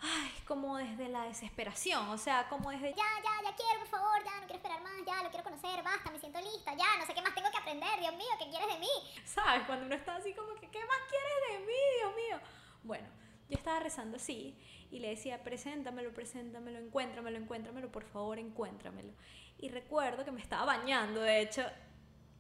ay, 0.02 0.32
como 0.46 0.78
desde 0.78 1.08
la 1.10 1.24
desesperación, 1.24 2.10
o 2.10 2.18
sea, 2.18 2.48
como 2.50 2.72
desde... 2.72 2.90
Ya, 2.90 3.12
ya, 3.24 3.50
ya 3.50 3.56
quiero, 3.56 3.80
por 3.80 3.88
favor, 3.88 4.24
ya 4.24 4.40
no 4.40 4.48
quiero 4.48 4.56
esperar 4.56 4.82
más, 4.82 4.94
ya 5.06 5.24
lo 5.24 5.30
quiero 5.30 5.44
conocer, 5.44 5.84
basta, 5.84 6.12
me 6.12 6.20
siento 6.20 6.40
lista, 6.42 6.74
ya, 6.76 6.98
no 7.00 7.06
sé 7.06 7.14
qué 7.14 7.22
más 7.22 7.36
tengo 7.36 7.52
que 7.52 7.58
aprender, 7.58 8.00
Dios 8.00 8.16
mío, 8.16 8.28
¿qué 8.40 8.50
quieres 8.50 8.68
de 8.68 8.80
mí? 8.80 8.90
¿Sabes? 9.26 9.64
Cuando 9.68 9.86
uno 9.86 9.96
está 9.96 10.16
así 10.16 10.34
como 10.34 10.54
que, 10.56 10.70
¿qué 10.70 10.80
más 10.86 11.00
quieres 11.10 11.60
de 11.60 11.68
mí, 11.68 11.80
Dios 12.00 12.16
mío? 12.16 12.48
Bueno, 12.84 13.08
yo 13.50 13.58
estaba 13.58 13.80
rezando 13.80 14.18
así 14.18 14.58
y 14.90 15.00
le 15.00 15.10
decía, 15.10 15.44
preséntamelo, 15.44 16.14
preséntamelo, 16.14 16.80
encuéntramelo, 16.80 17.38
encuéntramelo, 17.38 17.92
por 17.92 18.04
favor, 18.04 18.40
encuéntramelo. 18.40 19.14
Y 19.60 19.70
recuerdo 19.70 20.26
que 20.26 20.32
me 20.32 20.42
estaba 20.42 20.66
bañando, 20.66 21.22
de 21.22 21.42
hecho, 21.42 21.64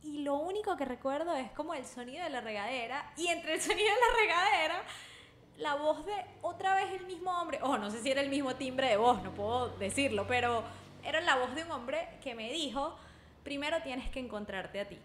y 0.02 0.24
lo 0.24 0.36
único 0.36 0.76
que 0.78 0.86
recuerdo 0.86 1.36
es 1.36 1.52
como 1.52 1.74
el 1.74 1.86
sonido 1.86 2.24
de 2.24 2.32
la 2.32 2.42
regadera 2.42 3.14
y 3.18 3.28
entre 3.28 3.54
el 3.54 3.62
sonido 3.62 3.88
de 3.88 4.00
la 4.00 4.20
regadera 4.20 4.84
la 5.62 5.76
voz 5.76 6.06
de 6.06 6.14
otra 6.42 6.76
vez 6.76 6.92
el 7.00 7.06
mismo 7.06 7.32
hombre, 7.32 7.60
oh, 7.62 7.78
no 7.78 7.92
sé 7.92 8.02
si 8.02 8.10
era 8.10 8.22
el 8.22 8.30
mismo 8.30 8.56
timbre 8.56 8.90
de 8.90 8.98
voz, 8.98 9.22
no 9.22 9.32
puedo 9.32 9.70
decirlo, 9.78 10.26
pero 10.28 10.64
era 11.04 11.22
la 11.22 11.36
voz 11.36 11.54
de 11.54 11.64
un 11.64 11.72
hombre 11.72 12.10
que 12.24 12.34
me 12.34 12.52
dijo, 12.52 12.96
primero 13.44 13.78
tienes 13.84 14.10
que 14.10 14.20
encontrarte 14.20 14.80
a 14.80 14.88
ti. 14.88 15.00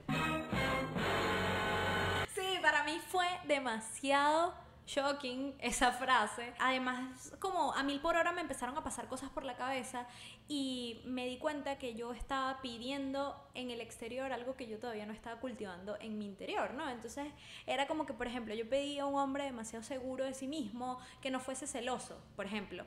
Sí, 2.35 2.59
para 2.63 2.85
mí 2.85 2.99
fue 3.09 3.27
demasiado 3.45 4.55
shocking 4.87 5.55
esa 5.61 5.93
frase. 5.93 6.55
Además, 6.59 7.33
como 7.41 7.73
a 7.75 7.83
mil 7.83 8.01
por 8.01 8.17
hora 8.17 8.33
me 8.33 8.41
empezaron 8.41 8.77
a 8.77 8.85
pasar 8.85 9.09
cosas 9.09 9.31
por 9.31 9.45
la 9.45 9.57
cabeza 9.57 10.07
y 10.49 11.03
me 11.05 11.27
di 11.27 11.39
cuenta 11.39 11.79
que 11.79 11.95
yo 11.95 12.13
estaba 12.13 12.61
pidiendo 12.63 13.37
en 13.55 13.71
el 13.71 13.81
exterior 13.81 14.33
algo 14.33 14.57
que 14.57 14.67
yo 14.67 14.79
todavía 14.79 15.07
no 15.07 15.13
estaba 15.13 15.41
cultivando 15.41 15.97
en 16.01 16.19
mi 16.19 16.27
interior, 16.27 16.75
¿no? 16.75 16.89
Entonces 16.89 17.27
era 17.67 17.87
como 17.87 18.07
que, 18.07 18.13
por 18.13 18.27
ejemplo, 18.27 18.55
yo 18.55 18.69
pedía 18.69 19.03
a 19.03 19.07
un 19.07 19.17
hombre 19.17 19.45
demasiado 19.45 19.85
seguro 19.85 20.25
de 20.25 20.35
sí 20.35 20.47
mismo, 20.47 20.99
que 21.21 21.31
no 21.31 21.41
fuese 21.41 21.67
celoso, 21.67 22.19
por 22.37 22.47
ejemplo. 22.47 22.85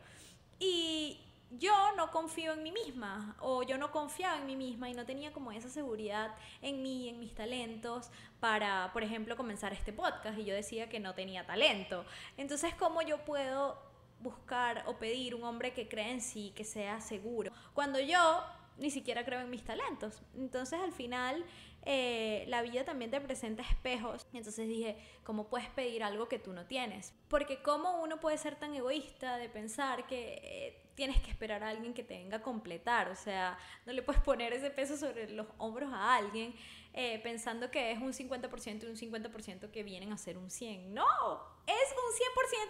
Y 0.59 1.21
yo 1.51 1.73
no 1.95 2.11
confío 2.11 2.53
en 2.53 2.63
mí 2.63 2.71
misma 2.71 3.35
o 3.39 3.63
yo 3.63 3.77
no 3.77 3.91
confiaba 3.91 4.37
en 4.37 4.45
mí 4.45 4.55
misma 4.55 4.89
y 4.89 4.93
no 4.93 5.05
tenía 5.05 5.33
como 5.33 5.51
esa 5.51 5.69
seguridad 5.69 6.35
en 6.61 6.81
mí, 6.83 7.09
en 7.09 7.19
mis 7.19 7.33
talentos 7.33 8.11
para, 8.39 8.91
por 8.93 9.03
ejemplo, 9.03 9.35
comenzar 9.35 9.73
este 9.73 9.91
podcast 9.91 10.37
y 10.37 10.45
yo 10.45 10.53
decía 10.53 10.89
que 10.89 10.99
no 10.99 11.15
tenía 11.15 11.45
talento. 11.45 12.05
Entonces, 12.37 12.73
¿cómo 12.75 13.01
yo 13.01 13.25
puedo 13.25 13.81
buscar 14.19 14.83
o 14.87 14.97
pedir 14.97 15.33
un 15.33 15.43
hombre 15.43 15.73
que 15.73 15.87
crea 15.87 16.09
en 16.09 16.21
sí, 16.21 16.53
que 16.55 16.63
sea 16.63 17.01
seguro? 17.01 17.51
Cuando 17.73 17.99
yo 17.99 18.43
ni 18.79 18.91
siquiera 18.91 19.25
creo 19.25 19.41
en 19.41 19.49
mis 19.49 19.63
talentos. 19.63 20.21
Entonces, 20.35 20.79
al 20.79 20.93
final, 20.93 21.45
eh, 21.83 22.45
la 22.47 22.61
vida 22.61 22.83
también 22.83 23.11
te 23.11 23.21
presenta 23.21 23.63
espejos. 23.63 24.25
Entonces 24.33 24.67
dije, 24.67 24.97
¿cómo 25.23 25.47
puedes 25.47 25.69
pedir 25.69 26.03
algo 26.03 26.27
que 26.27 26.39
tú 26.39 26.53
no 26.53 26.65
tienes? 26.65 27.13
Porque 27.27 27.61
¿cómo 27.61 28.01
uno 28.01 28.19
puede 28.19 28.37
ser 28.37 28.55
tan 28.55 28.73
egoísta 28.73 29.37
de 29.37 29.49
pensar 29.49 30.07
que 30.07 30.39
eh, 30.43 30.88
tienes 30.99 31.21
que 31.21 31.31
esperar 31.31 31.63
a 31.63 31.69
alguien 31.69 31.93
que 31.93 32.03
te 32.03 32.17
venga 32.17 32.37
a 32.37 32.41
completar? 32.41 33.07
O 33.07 33.15
sea, 33.15 33.57
no 33.85 33.93
le 33.93 34.01
puedes 34.01 34.21
poner 34.21 34.51
ese 34.51 34.69
peso 34.69 34.97
sobre 34.97 35.29
los 35.29 35.47
hombros 35.57 35.89
a 35.93 36.17
alguien 36.17 36.53
eh, 36.93 37.19
pensando 37.23 37.71
que 37.71 37.93
es 37.93 37.99
un 37.99 38.11
50% 38.11 38.83
y 38.83 38.85
un 38.85 38.97
50% 38.97 39.71
que 39.71 39.83
vienen 39.83 40.11
a 40.11 40.17
ser 40.17 40.37
un 40.37 40.49
100. 40.49 40.93
No, 40.93 41.05
es 41.65 41.95
un 41.95 42.11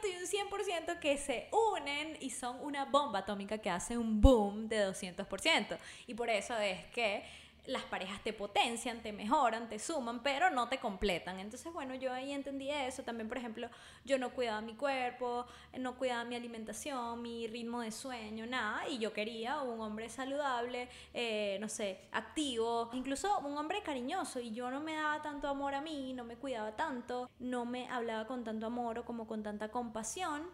100% 0.05 0.11
y 0.11 0.43
un 0.43 0.49
100% 0.51 0.99
que 0.99 1.17
se 1.17 1.49
unen 1.73 2.17
y 2.21 2.29
son 2.29 2.57
una 2.61 2.85
bomba 2.85 3.19
atómica 3.19 3.57
que 3.57 3.71
hace 3.71 3.97
un 3.97 4.21
boom 4.21 4.69
de 4.69 4.87
200%. 4.87 5.79
Y 6.05 6.13
por 6.13 6.29
eso 6.29 6.55
es 6.59 6.85
que 6.93 7.23
las 7.65 7.83
parejas 7.83 8.21
te 8.23 8.33
potencian, 8.33 9.01
te 9.01 9.13
mejoran, 9.13 9.69
te 9.69 9.79
suman, 9.79 10.23
pero 10.23 10.49
no 10.49 10.67
te 10.69 10.79
completan. 10.79 11.39
Entonces, 11.39 11.71
bueno, 11.71 11.93
yo 11.95 12.11
ahí 12.11 12.31
entendí 12.31 12.69
eso. 12.69 13.03
También, 13.03 13.27
por 13.27 13.37
ejemplo, 13.37 13.69
yo 14.05 14.17
no 14.17 14.31
cuidaba 14.31 14.61
mi 14.61 14.75
cuerpo, 14.75 15.45
no 15.77 15.95
cuidaba 15.95 16.23
mi 16.23 16.35
alimentación, 16.35 17.21
mi 17.21 17.47
ritmo 17.47 17.81
de 17.81 17.91
sueño, 17.91 18.45
nada. 18.45 18.87
Y 18.89 18.97
yo 18.97 19.13
quería 19.13 19.61
un 19.61 19.79
hombre 19.81 20.09
saludable, 20.09 20.89
eh, 21.13 21.57
no 21.61 21.69
sé, 21.69 22.01
activo, 22.11 22.89
incluso 22.93 23.39
un 23.39 23.57
hombre 23.57 23.81
cariñoso. 23.83 24.39
Y 24.39 24.51
yo 24.51 24.71
no 24.71 24.79
me 24.79 24.95
daba 24.95 25.21
tanto 25.21 25.47
amor 25.47 25.75
a 25.75 25.81
mí, 25.81 26.13
no 26.13 26.23
me 26.23 26.37
cuidaba 26.37 26.75
tanto, 26.75 27.29
no 27.39 27.65
me 27.65 27.87
hablaba 27.89 28.25
con 28.25 28.43
tanto 28.43 28.65
amor 28.65 28.99
o 28.99 29.05
como 29.05 29.27
con 29.27 29.43
tanta 29.43 29.69
compasión. 29.69 30.49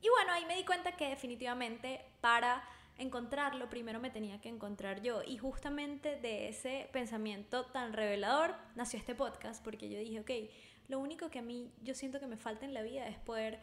Y 0.00 0.08
bueno, 0.08 0.32
ahí 0.32 0.44
me 0.46 0.56
di 0.56 0.64
cuenta 0.64 0.92
que 0.92 1.08
definitivamente 1.08 2.04
para 2.20 2.64
encontrarlo, 2.98 3.68
primero 3.68 4.00
me 4.00 4.10
tenía 4.10 4.40
que 4.40 4.48
encontrar 4.48 5.02
yo. 5.02 5.22
Y 5.26 5.38
justamente 5.38 6.16
de 6.16 6.48
ese 6.48 6.88
pensamiento 6.92 7.66
tan 7.66 7.92
revelador 7.92 8.54
nació 8.74 8.98
este 8.98 9.14
podcast, 9.14 9.62
porque 9.64 9.88
yo 9.88 9.98
dije, 9.98 10.20
ok, 10.20 10.50
lo 10.88 10.98
único 10.98 11.30
que 11.30 11.38
a 11.38 11.42
mí 11.42 11.72
yo 11.82 11.94
siento 11.94 12.20
que 12.20 12.26
me 12.26 12.36
falta 12.36 12.64
en 12.64 12.74
la 12.74 12.82
vida 12.82 13.08
es 13.08 13.18
poder 13.18 13.60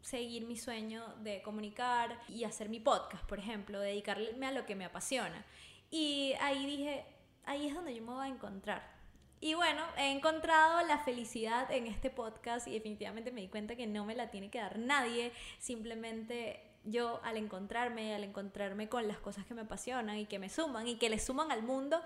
seguir 0.00 0.46
mi 0.46 0.56
sueño 0.56 1.06
de 1.20 1.42
comunicar 1.42 2.20
y 2.28 2.44
hacer 2.44 2.68
mi 2.68 2.80
podcast, 2.80 3.24
por 3.24 3.38
ejemplo, 3.38 3.80
dedicarme 3.80 4.46
a 4.46 4.52
lo 4.52 4.66
que 4.66 4.74
me 4.74 4.84
apasiona. 4.84 5.44
Y 5.90 6.34
ahí 6.40 6.66
dije, 6.66 7.04
ahí 7.44 7.68
es 7.68 7.74
donde 7.74 7.94
yo 7.94 8.02
me 8.02 8.12
voy 8.12 8.26
a 8.26 8.28
encontrar. 8.28 8.92
Y 9.40 9.54
bueno, 9.54 9.84
he 9.96 10.12
encontrado 10.12 10.86
la 10.86 10.98
felicidad 10.98 11.70
en 11.72 11.86
este 11.86 12.10
podcast 12.10 12.68
y 12.68 12.72
definitivamente 12.72 13.32
me 13.32 13.40
di 13.40 13.48
cuenta 13.48 13.74
que 13.74 13.86
no 13.86 14.04
me 14.04 14.14
la 14.14 14.30
tiene 14.30 14.50
que 14.50 14.58
dar 14.58 14.78
nadie, 14.78 15.32
simplemente 15.58 16.71
yo 16.84 17.20
al 17.24 17.36
encontrarme, 17.36 18.14
al 18.14 18.24
encontrarme 18.24 18.88
con 18.88 19.06
las 19.08 19.18
cosas 19.18 19.46
que 19.46 19.54
me 19.54 19.62
apasionan 19.62 20.18
y 20.18 20.26
que 20.26 20.38
me 20.38 20.48
suman 20.48 20.86
y 20.88 20.96
que 20.96 21.10
le 21.10 21.18
suman 21.18 21.52
al 21.52 21.62
mundo, 21.62 22.00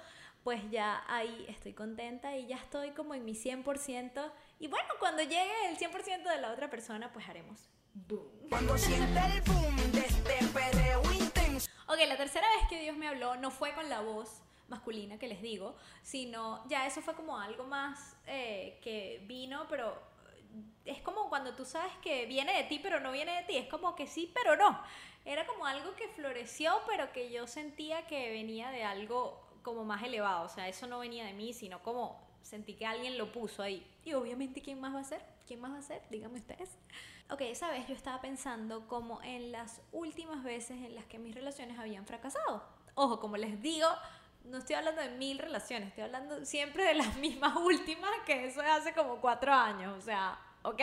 pues 0.45 0.63
ya 0.71 1.03
ahí 1.09 1.47
estoy 1.49 1.73
contenta 1.73 2.37
y 2.37 2.47
ya 2.47 2.57
estoy 2.57 2.91
como 2.91 3.15
en 3.15 3.25
mi 3.25 3.33
100%. 3.33 4.33
Y 4.61 4.69
bueno, 4.69 4.89
cuando 4.99 5.23
llegue 5.23 5.69
el 5.71 5.77
100% 5.77 6.23
de 6.23 6.41
la 6.41 6.53
otra 6.53 6.71
persona, 6.71 7.13
pues 7.13 7.29
haremos 7.29 7.69
boom. 7.95 8.49
Cuando 8.49 8.77
siente 8.77 9.19
el 9.19 9.43
boom 9.43 9.93
de 9.93 10.01
este 10.01 10.47
perreo 10.53 11.03
intenso. 11.13 11.69
Ok, 11.89 11.99
la 12.07 12.17
tercera 12.17 12.47
vez 12.57 12.69
que 12.69 12.81
Dios 12.81 12.97
me 12.97 13.09
habló 13.09 13.37
no 13.37 13.51
fue 13.51 13.75
con 13.75 13.89
la 13.89 14.01
voz 14.01 14.43
masculina 14.69 15.19
que 15.19 15.29
les 15.29 15.41
digo, 15.41 15.77
sino 16.03 16.67
ya 16.69 16.87
eso 16.87 17.01
fue 17.01 17.15
como 17.15 17.39
algo 17.39 17.65
más 17.65 18.17
eh, 18.27 18.79
que 18.83 19.23
vino, 19.27 19.67
pero 19.69 19.97
es 20.85 21.01
como 21.01 21.29
cuando 21.29 21.55
tú 21.55 21.65
sabes 21.65 21.93
que 22.03 22.27
viene 22.27 22.53
de 22.55 22.65
ti, 22.65 22.79
pero 22.83 23.01
no 23.01 23.13
viene 23.13 23.37
de 23.37 23.43
ti. 23.43 23.57
Es 23.57 23.69
como 23.69 23.95
que 23.95 24.07
sí, 24.07 24.31
pero 24.35 24.57
no. 24.57 24.81
Era 25.25 25.47
como 25.47 25.67
algo 25.67 25.95
que 25.97 26.09
floreció, 26.09 26.73
pero 26.87 27.13
que 27.13 27.31
yo 27.31 27.47
sentía 27.47 28.07
que 28.07 28.31
venía 28.31 28.71
de 28.71 28.85
algo 28.85 29.45
como 29.63 29.85
más 29.85 30.03
elevado. 30.03 30.47
O 30.47 30.49
sea, 30.49 30.69
eso 30.69 30.87
no 30.87 31.01
venía 31.01 31.25
de 31.25 31.33
mí, 31.33 31.53
sino 31.53 31.83
como 31.83 32.25
sentí 32.43 32.75
que 32.75 32.87
alguien 32.87 33.19
lo 33.19 33.33
puso 33.33 33.63
ahí. 33.63 33.85
Y 34.05 34.15
obviamente, 34.15 34.63
¿quién 34.63 34.81
más 34.81 34.95
va 34.95 35.01
a 35.01 35.05
ser? 35.05 35.25
¿Quién 35.47 35.61
más 35.61 35.73
va 35.73 35.79
a 35.79 35.83
ser? 35.83 36.03
Díganme 36.11 36.39
ustedes. 36.39 36.79
Ok, 37.29 37.41
esa 37.41 37.71
vez 37.71 37.89
yo 37.89 37.95
estaba 37.95 38.21
pensando 38.21 38.87
como 38.87 39.21
en 39.23 39.51
las 39.51 39.83
últimas 39.91 40.45
veces 40.45 40.77
en 40.77 40.95
las 40.95 41.07
que 41.07 41.19
mis 41.19 41.35
relaciones 41.35 41.79
habían 41.79 42.07
fracasado. 42.07 42.63
Ojo, 42.95 43.19
como 43.19 43.37
les 43.37 43.61
digo, 43.61 43.89
no 44.49 44.59
estoy 44.59 44.77
hablando 44.77 45.03
de 45.03 45.11
mil 45.11 45.39
relaciones, 45.39 45.89
estoy 45.89 46.05
hablando 46.05 46.45
siempre 46.45 46.85
de 46.85 46.95
las 46.95 47.17
mismas 47.19 47.57
últimas, 47.57 48.11
que 48.25 48.47
eso 48.47 48.63
es 48.63 48.69
hace 48.69 48.93
como 48.93 49.21
cuatro 49.21 49.53
años. 49.53 49.97
O 49.97 50.01
sea, 50.01 50.39
¿ok? 50.63 50.81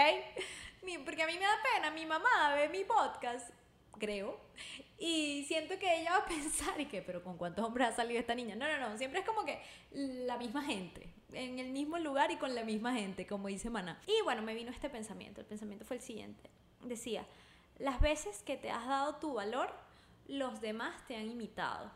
porque 1.06 1.24
a 1.24 1.28
mí 1.28 1.34
me 1.34 1.46
da 1.46 1.58
pena, 1.74 1.92
mi 1.92 2.06
mamá 2.06 2.54
ve 2.56 2.68
mi 2.70 2.84
podcast, 2.84 3.50
creo, 3.98 4.38
y 4.98 5.44
siento 5.48 5.78
que 5.80 6.02
ella 6.02 6.12
va 6.12 6.18
a 6.18 6.26
pensar, 6.28 6.80
¿y 6.80 6.86
qué? 6.86 7.02
¿Pero 7.02 7.24
con 7.24 7.38
cuántos 7.38 7.66
hombres 7.66 7.90
ha 7.90 7.96
salido 7.96 8.20
esta 8.20 8.36
niña? 8.36 8.56
No, 8.56 8.68
no, 8.68 8.90
no, 8.90 8.98
siempre 8.98 9.22
es 9.22 9.26
como 9.26 9.46
que 9.46 9.62
la 9.92 10.38
misma 10.38 10.64
gente, 10.64 11.10
en 11.32 11.60
el 11.60 11.72
mismo 11.72 11.98
lugar 12.00 12.32
y 12.32 12.38
con 12.38 12.54
la 12.54 12.64
misma 12.64 12.94
gente, 12.94 13.26
como 13.26 13.48
dice 13.48 13.70
Mana. 13.70 14.02
Y 14.08 14.22
bueno, 14.24 14.42
me 14.42 14.54
vino 14.54 14.72
este 14.72 14.90
pensamiento, 14.90 15.42
el 15.42 15.48
pensamiento 15.48 15.86
fue 15.86 15.98
el 15.98 16.04
siguiente, 16.04 16.50
decía, 16.82 17.26
las 17.80 18.00
veces 18.02 18.44
que 18.44 18.58
te 18.58 18.70
has 18.70 18.86
dado 18.88 19.16
tu 19.16 19.34
valor, 19.34 19.74
los 20.28 20.62
demás 20.62 21.06
te 21.08 21.16
han 21.16 21.30
imitado. 21.30 21.92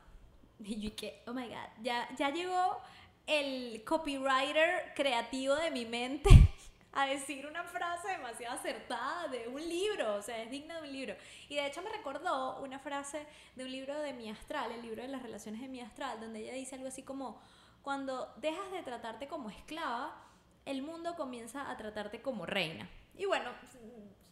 Y 0.59 0.79
yo 0.79 0.95
que, 0.95 1.21
oh 1.27 1.33
my 1.33 1.47
god, 1.47 1.69
ya, 1.81 2.07
ya 2.15 2.29
llegó 2.29 2.81
el 3.27 3.83
copywriter 3.83 4.93
creativo 4.95 5.55
de 5.55 5.69
mi 5.71 5.85
mente 5.85 6.29
a 6.93 7.05
decir 7.05 7.45
una 7.45 7.63
frase 7.63 8.07
demasiado 8.07 8.55
acertada 8.55 9.27
de 9.27 9.47
un 9.47 9.61
libro, 9.61 10.15
o 10.15 10.21
sea, 10.21 10.41
es 10.41 10.49
digna 10.49 10.81
de 10.81 10.87
un 10.87 10.91
libro. 10.91 11.15
Y 11.49 11.55
de 11.55 11.67
hecho 11.67 11.81
me 11.81 11.91
recordó 11.91 12.59
una 12.61 12.79
frase 12.79 13.25
de 13.55 13.65
un 13.65 13.71
libro 13.71 13.99
de 13.99 14.13
mi 14.13 14.29
astral, 14.29 14.71
el 14.71 14.81
libro 14.81 15.01
de 15.01 15.09
las 15.09 15.21
relaciones 15.21 15.61
de 15.61 15.67
mi 15.67 15.81
astral, 15.81 16.19
donde 16.19 16.39
ella 16.39 16.53
dice 16.53 16.75
algo 16.75 16.87
así 16.87 17.03
como, 17.03 17.39
cuando 17.83 18.33
dejas 18.37 18.71
de 18.71 18.81
tratarte 18.81 19.27
como 19.27 19.49
esclava, 19.49 20.23
el 20.65 20.81
mundo 20.81 21.15
comienza 21.15 21.69
a 21.69 21.77
tratarte 21.77 22.21
como 22.21 22.45
reina. 22.45 22.89
Y 23.15 23.25
bueno, 23.25 23.51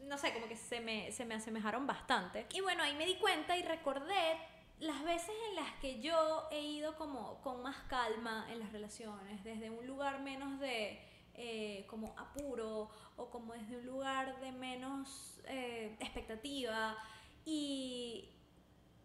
no 0.02 0.18
sé, 0.18 0.34
como 0.34 0.48
que 0.48 0.56
se 0.56 0.80
me, 0.80 1.12
se 1.12 1.26
me 1.26 1.36
asemejaron 1.36 1.88
bastante. 1.88 2.46
Y 2.54 2.62
bueno, 2.62 2.84
ahí 2.84 2.96
me 2.96 3.06
di 3.06 3.16
cuenta 3.16 3.58
y 3.58 3.64
recordé 3.64 4.38
las 4.80 5.04
veces 5.04 5.34
en 5.50 5.56
las 5.56 5.74
que 5.76 6.02
yo 6.02 6.48
he 6.52 6.62
ido 6.62 6.96
como 6.96 7.42
con 7.42 7.62
más 7.64 7.78
calma 7.88 8.48
en 8.52 8.60
las 8.60 8.72
relaciones, 8.72 9.44
desde 9.44 9.70
un 9.70 9.88
lugar 9.88 10.22
menos 10.22 10.60
de 10.60 11.00
eh, 11.36 11.86
como 11.90 12.14
apuro 12.18 12.90
o 13.18 13.30
como 13.30 13.54
desde 13.54 13.78
un 13.78 13.86
lugar 13.86 14.40
de 14.42 14.52
menos 14.52 15.40
eh, 15.48 15.96
expectativa 16.00 16.98
y 17.46 18.30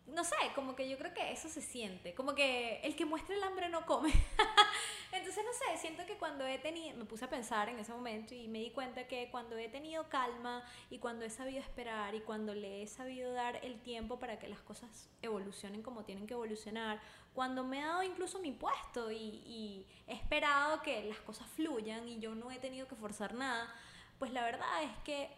no 0.06 0.24
sé, 0.24 0.34
como 0.54 0.74
que 0.74 0.88
yo 0.88 0.98
creo 0.98 1.14
que 1.14 1.32
eso 1.32 1.48
se 1.48 1.60
siente, 1.60 2.14
como 2.14 2.34
que 2.34 2.80
el 2.82 2.96
que 2.96 3.04
muestra 3.04 3.34
el 3.34 3.42
hambre 3.42 3.68
no 3.68 3.86
come. 3.86 4.12
Entonces, 5.12 5.44
no 5.44 5.52
sé, 5.52 5.78
siento 5.78 6.06
que 6.06 6.16
cuando 6.18 6.46
he 6.46 6.58
tenido, 6.58 6.96
me 6.96 7.04
puse 7.04 7.24
a 7.24 7.30
pensar 7.30 7.68
en 7.68 7.78
ese 7.78 7.92
momento 7.92 8.34
y 8.34 8.46
me 8.46 8.60
di 8.60 8.70
cuenta 8.70 9.08
que 9.08 9.28
cuando 9.30 9.56
he 9.56 9.68
tenido 9.68 10.08
calma 10.08 10.62
y 10.88 10.98
cuando 10.98 11.24
he 11.24 11.30
sabido 11.30 11.60
esperar 11.60 12.14
y 12.14 12.20
cuando 12.20 12.54
le 12.54 12.82
he 12.82 12.86
sabido 12.86 13.32
dar 13.32 13.56
el 13.64 13.80
tiempo 13.80 14.20
para 14.20 14.38
que 14.38 14.48
las 14.48 14.60
cosas 14.60 15.08
evolucionen 15.20 15.82
como 15.82 16.04
tienen 16.04 16.26
que 16.28 16.34
evolucionar, 16.34 17.00
cuando 17.34 17.64
me 17.64 17.80
he 17.80 17.82
dado 17.82 18.02
incluso 18.02 18.38
mi 18.38 18.52
puesto 18.52 19.10
y, 19.10 19.86
he 20.06 20.14
esperado 20.14 20.82
que 20.82 21.04
las 21.04 21.18
cosas 21.18 21.46
fluyan 21.48 22.08
y 22.08 22.18
yo 22.18 22.34
no 22.34 22.50
he 22.50 22.58
tenido 22.58 22.88
que 22.88 22.96
forzar 22.96 23.34
nada, 23.34 23.72
pues 24.18 24.32
la 24.32 24.42
verdad 24.42 24.82
es 24.82 24.96
que 25.04 25.30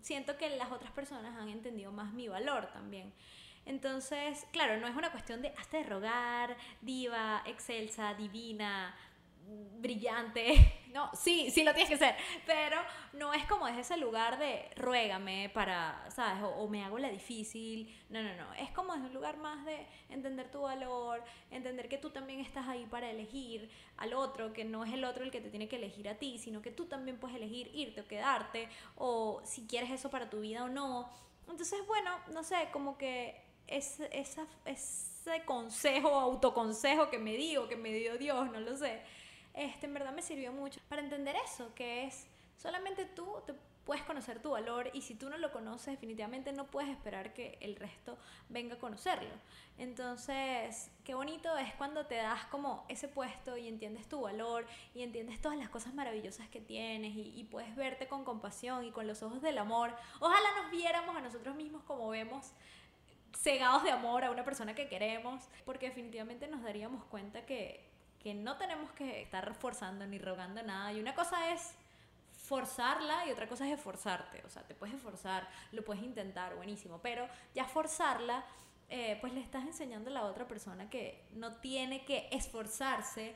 siento 0.00 0.36
que 0.36 0.56
las 0.56 0.70
otras 0.70 0.92
personas 0.92 1.36
han 1.36 1.48
entendido 1.48 1.90
más 1.90 2.12
mi 2.12 2.28
valor 2.28 2.66
también. 2.72 3.12
Entonces, 3.66 4.46
claro, 4.52 4.78
no 4.78 4.86
es 4.86 4.94
una 4.96 5.10
cuestión 5.10 5.42
de 5.42 5.48
hasta 5.56 5.78
de 5.78 5.84
rogar, 5.84 6.56
diva, 6.82 7.42
excelsa, 7.46 8.14
divina, 8.14 8.94
brillante. 9.46 10.54
No, 10.94 11.10
sí, 11.12 11.50
sí 11.50 11.64
lo 11.64 11.72
tienes 11.74 11.90
que 11.90 11.96
ser, 11.96 12.14
pero 12.46 12.76
no 13.14 13.34
es 13.34 13.44
como 13.46 13.66
ese 13.66 13.96
lugar 13.96 14.38
de 14.38 14.70
ruégame 14.76 15.50
para, 15.52 16.08
¿sabes? 16.08 16.40
O, 16.44 16.50
o 16.50 16.68
me 16.68 16.84
hago 16.84 17.00
la 17.00 17.08
difícil. 17.08 17.92
No, 18.10 18.22
no, 18.22 18.32
no. 18.36 18.54
Es 18.54 18.70
como 18.70 18.92
desde 18.92 19.08
un 19.08 19.14
lugar 19.14 19.36
más 19.38 19.64
de 19.64 19.88
entender 20.08 20.52
tu 20.52 20.60
valor, 20.60 21.20
entender 21.50 21.88
que 21.88 21.98
tú 21.98 22.10
también 22.10 22.38
estás 22.38 22.68
ahí 22.68 22.86
para 22.86 23.10
elegir 23.10 23.68
al 23.96 24.14
otro, 24.14 24.52
que 24.52 24.64
no 24.64 24.84
es 24.84 24.92
el 24.92 25.04
otro 25.04 25.24
el 25.24 25.32
que 25.32 25.40
te 25.40 25.50
tiene 25.50 25.66
que 25.66 25.74
elegir 25.74 26.08
a 26.08 26.14
ti, 26.14 26.38
sino 26.38 26.62
que 26.62 26.70
tú 26.70 26.86
también 26.86 27.18
puedes 27.18 27.36
elegir 27.36 27.72
irte 27.74 28.02
o 28.02 28.06
quedarte, 28.06 28.68
o 28.94 29.42
si 29.44 29.66
quieres 29.66 29.90
eso 29.90 30.10
para 30.10 30.30
tu 30.30 30.42
vida 30.42 30.62
o 30.62 30.68
no. 30.68 31.10
Entonces, 31.48 31.84
bueno, 31.88 32.12
no 32.32 32.44
sé, 32.44 32.68
como 32.72 32.96
que 32.96 33.43
es, 33.66 34.00
esa, 34.10 34.46
ese 34.64 35.44
consejo, 35.44 36.08
autoconsejo 36.08 37.10
que 37.10 37.18
me 37.18 37.36
dio, 37.36 37.68
que 37.68 37.76
me 37.76 37.92
dio 37.92 38.18
Dios, 38.18 38.50
no 38.50 38.60
lo 38.60 38.76
sé, 38.76 39.02
este, 39.54 39.86
en 39.86 39.94
verdad 39.94 40.12
me 40.12 40.22
sirvió 40.22 40.52
mucho 40.52 40.80
para 40.88 41.02
entender 41.02 41.36
eso, 41.44 41.74
que 41.74 42.04
es 42.04 42.26
solamente 42.56 43.04
tú 43.04 43.26
te 43.46 43.54
puedes 43.84 44.02
conocer 44.04 44.40
tu 44.40 44.50
valor 44.50 44.90
y 44.94 45.02
si 45.02 45.14
tú 45.14 45.28
no 45.28 45.36
lo 45.36 45.52
conoces 45.52 45.94
definitivamente 45.94 46.52
no 46.52 46.66
puedes 46.66 46.90
esperar 46.90 47.34
que 47.34 47.58
el 47.60 47.76
resto 47.76 48.16
venga 48.48 48.76
a 48.76 48.78
conocerlo. 48.78 49.34
Entonces, 49.78 50.90
qué 51.04 51.14
bonito 51.14 51.56
es 51.58 51.74
cuando 51.74 52.06
te 52.06 52.16
das 52.16 52.46
como 52.46 52.84
ese 52.88 53.08
puesto 53.08 53.56
y 53.56 53.68
entiendes 53.68 54.08
tu 54.08 54.22
valor 54.22 54.66
y 54.94 55.02
entiendes 55.02 55.40
todas 55.40 55.58
las 55.58 55.68
cosas 55.68 55.94
maravillosas 55.94 56.48
que 56.48 56.60
tienes 56.60 57.14
y, 57.14 57.38
y 57.38 57.44
puedes 57.44 57.74
verte 57.76 58.08
con 58.08 58.24
compasión 58.24 58.84
y 58.84 58.90
con 58.90 59.06
los 59.06 59.22
ojos 59.22 59.42
del 59.42 59.58
amor. 59.58 59.94
Ojalá 60.20 60.62
nos 60.62 60.70
viéramos 60.70 61.14
a 61.16 61.20
nosotros 61.20 61.54
mismos 61.54 61.82
como 61.84 62.08
vemos 62.08 62.52
cegados 63.36 63.82
de 63.82 63.90
amor 63.90 64.24
a 64.24 64.30
una 64.30 64.44
persona 64.44 64.74
que 64.74 64.88
queremos, 64.88 65.48
porque 65.64 65.88
definitivamente 65.88 66.48
nos 66.48 66.62
daríamos 66.62 67.04
cuenta 67.04 67.44
que, 67.44 67.88
que 68.18 68.34
no 68.34 68.56
tenemos 68.56 68.90
que 68.92 69.22
estar 69.22 69.54
forzando 69.54 70.06
ni 70.06 70.18
rogando 70.18 70.62
nada. 70.62 70.92
Y 70.92 71.00
una 71.00 71.14
cosa 71.14 71.52
es 71.52 71.74
forzarla 72.44 73.26
y 73.26 73.32
otra 73.32 73.48
cosa 73.48 73.66
es 73.66 73.72
esforzarte. 73.72 74.42
O 74.44 74.50
sea, 74.50 74.62
te 74.62 74.74
puedes 74.74 74.94
esforzar, 74.94 75.48
lo 75.72 75.84
puedes 75.84 76.02
intentar, 76.02 76.54
buenísimo, 76.54 77.00
pero 77.02 77.26
ya 77.54 77.64
forzarla, 77.64 78.44
eh, 78.88 79.18
pues 79.20 79.32
le 79.32 79.40
estás 79.40 79.64
enseñando 79.64 80.10
a 80.10 80.12
la 80.12 80.24
otra 80.24 80.46
persona 80.46 80.90
que 80.90 81.24
no 81.32 81.54
tiene 81.56 82.04
que 82.04 82.28
esforzarse 82.30 83.34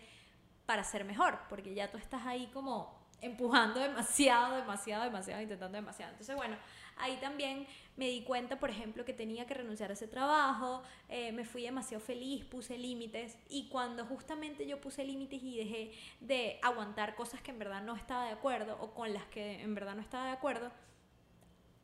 para 0.67 0.85
ser 0.85 1.05
mejor, 1.05 1.39
porque 1.49 1.75
ya 1.75 1.91
tú 1.91 1.97
estás 1.97 2.27
ahí 2.27 2.49
como 2.53 2.98
empujando 3.21 3.81
demasiado, 3.81 4.57
demasiado, 4.57 5.05
demasiado, 5.05 5.43
intentando 5.43 5.77
demasiado. 5.77 6.13
Entonces, 6.13 6.37
bueno, 6.37 6.57
ahí 6.99 7.17
también 7.21 7.67
me 7.97 8.07
di 8.07 8.23
cuenta, 8.23 8.59
por 8.59 8.71
ejemplo, 8.71 9.05
que 9.05 9.13
tenía 9.13 9.47
que 9.47 9.55
renunciar 9.55 9.91
a 9.91 9.95
ese 9.95 10.07
trabajo, 10.07 10.83
eh, 11.09 11.33
me 11.33 11.45
fui 11.45 11.63
demasiado 11.63 12.03
feliz, 12.03 12.45
puse 12.45 12.79
límites 12.79 13.37
y 13.49 13.69
cuando 13.69 14.07
justamente 14.07 14.67
yo 14.67 14.81
puse 14.81 15.05
límites 15.05 15.43
y 15.43 15.57
dejé 15.57 15.93
de 16.21 16.59
aguantar 16.63 17.15
cosas 17.15 17.41
que 17.41 17.51
en 17.51 17.59
verdad 17.59 17.83
no 17.83 17.97
estaba 17.97 18.25
de 18.27 18.33
acuerdo 18.33 18.77
o 18.81 18.95
con 18.95 19.13
las 19.13 19.25
que 19.27 19.63
en 19.63 19.75
verdad 19.75 19.95
no 19.95 20.03
estaba 20.03 20.27
de 20.27 20.33
acuerdo, 20.33 20.71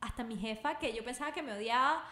hasta 0.01 0.23
mi 0.23 0.37
jefa, 0.37 0.77
que 0.77 0.93
yo 0.93 1.03
pensaba 1.03 1.33
que 1.33 1.41
me 1.41 1.53
odiaba, 1.53 2.05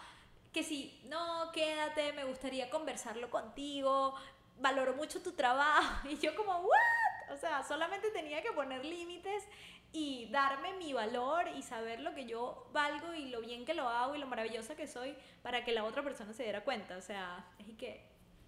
que 0.51 0.63
si 0.63 0.99
no, 1.05 1.51
quédate, 1.53 2.13
me 2.13 2.25
gustaría 2.25 2.69
conversarlo 2.69 3.29
contigo, 3.29 4.15
valoro 4.59 4.95
mucho 4.95 5.21
tu 5.21 5.31
trabajo 5.33 6.07
y 6.09 6.17
yo 6.17 6.35
como, 6.35 6.57
¿what? 6.57 7.02
O 7.33 7.37
sea, 7.37 7.63
solamente 7.63 8.09
tenía 8.11 8.41
que 8.41 8.51
poner 8.51 8.85
límites 8.85 9.43
y 9.91 10.27
darme 10.31 10.73
mi 10.73 10.93
valor 10.93 11.47
y 11.55 11.61
saber 11.61 11.99
lo 11.99 12.13
que 12.15 12.25
yo 12.25 12.67
valgo 12.73 13.13
y 13.13 13.29
lo 13.29 13.41
bien 13.41 13.65
que 13.65 13.73
lo 13.73 13.87
hago 13.87 14.15
y 14.15 14.19
lo 14.19 14.27
maravillosa 14.27 14.75
que 14.75 14.87
soy 14.87 15.15
para 15.41 15.63
que 15.63 15.71
la 15.71 15.83
otra 15.83 16.01
persona 16.03 16.33
se 16.33 16.43
diera 16.43 16.63
cuenta. 16.63 16.97
O 16.97 17.01
sea, 17.01 17.45
es 17.59 17.75
que 17.77 18.03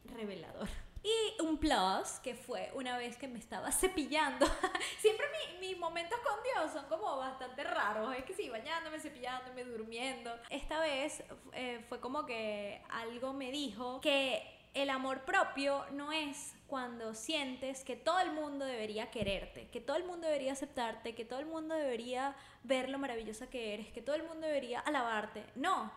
revelador. 0.06 0.68
Y 1.04 1.40
un 1.44 1.60
plus, 1.60 2.20
que 2.24 2.34
fue 2.34 2.72
una 2.74 2.98
vez 2.98 3.16
que 3.16 3.28
me 3.28 3.38
estaba 3.38 3.72
cepillando. 3.72 4.48
Siempre 5.00 5.28
mi- 5.60 5.68
mis 5.68 5.78
momentos 5.78 6.18
con 6.22 6.42
Dios 6.44 6.72
son 6.74 6.88
como 6.88 7.18
bastante 7.18 7.64
raros. 7.64 8.16
Es 8.16 8.24
que 8.24 8.34
sí, 8.34 8.50
bañándome, 8.50 9.00
cepillándome, 9.00 9.66
durmiendo. 9.66 10.36
Esta 10.50 10.80
vez 10.80 11.24
eh, 11.54 11.86
fue 11.90 12.00
como 12.00 12.26
que 12.26 12.82
algo 12.90 13.34
me 13.34 13.52
dijo 13.52 14.02
que 14.02 14.42
el 14.76 14.90
amor 14.90 15.22
propio 15.22 15.86
no 15.94 16.12
es 16.12 16.54
cuando 16.68 17.16
sientes 17.16 17.84
que 17.84 17.96
todo 17.96 18.20
el 18.20 18.34
mundo 18.34 18.66
debería 18.66 19.10
quererte, 19.10 19.68
que 19.68 19.80
todo 19.80 19.96
el 19.96 20.04
mundo 20.04 20.28
debería 20.28 20.52
aceptarte, 20.52 21.16
que 21.16 21.24
todo 21.24 21.40
el 21.40 21.46
mundo 21.46 21.74
debería 21.76 22.36
ver 22.64 22.90
lo 22.90 23.00
maravillosa 23.00 23.48
que 23.48 23.74
eres, 23.74 23.88
que 23.94 24.02
todo 24.02 24.16
el 24.16 24.24
mundo 24.24 24.46
debería 24.46 24.82
alabarte. 24.82 25.46
No, 25.56 25.92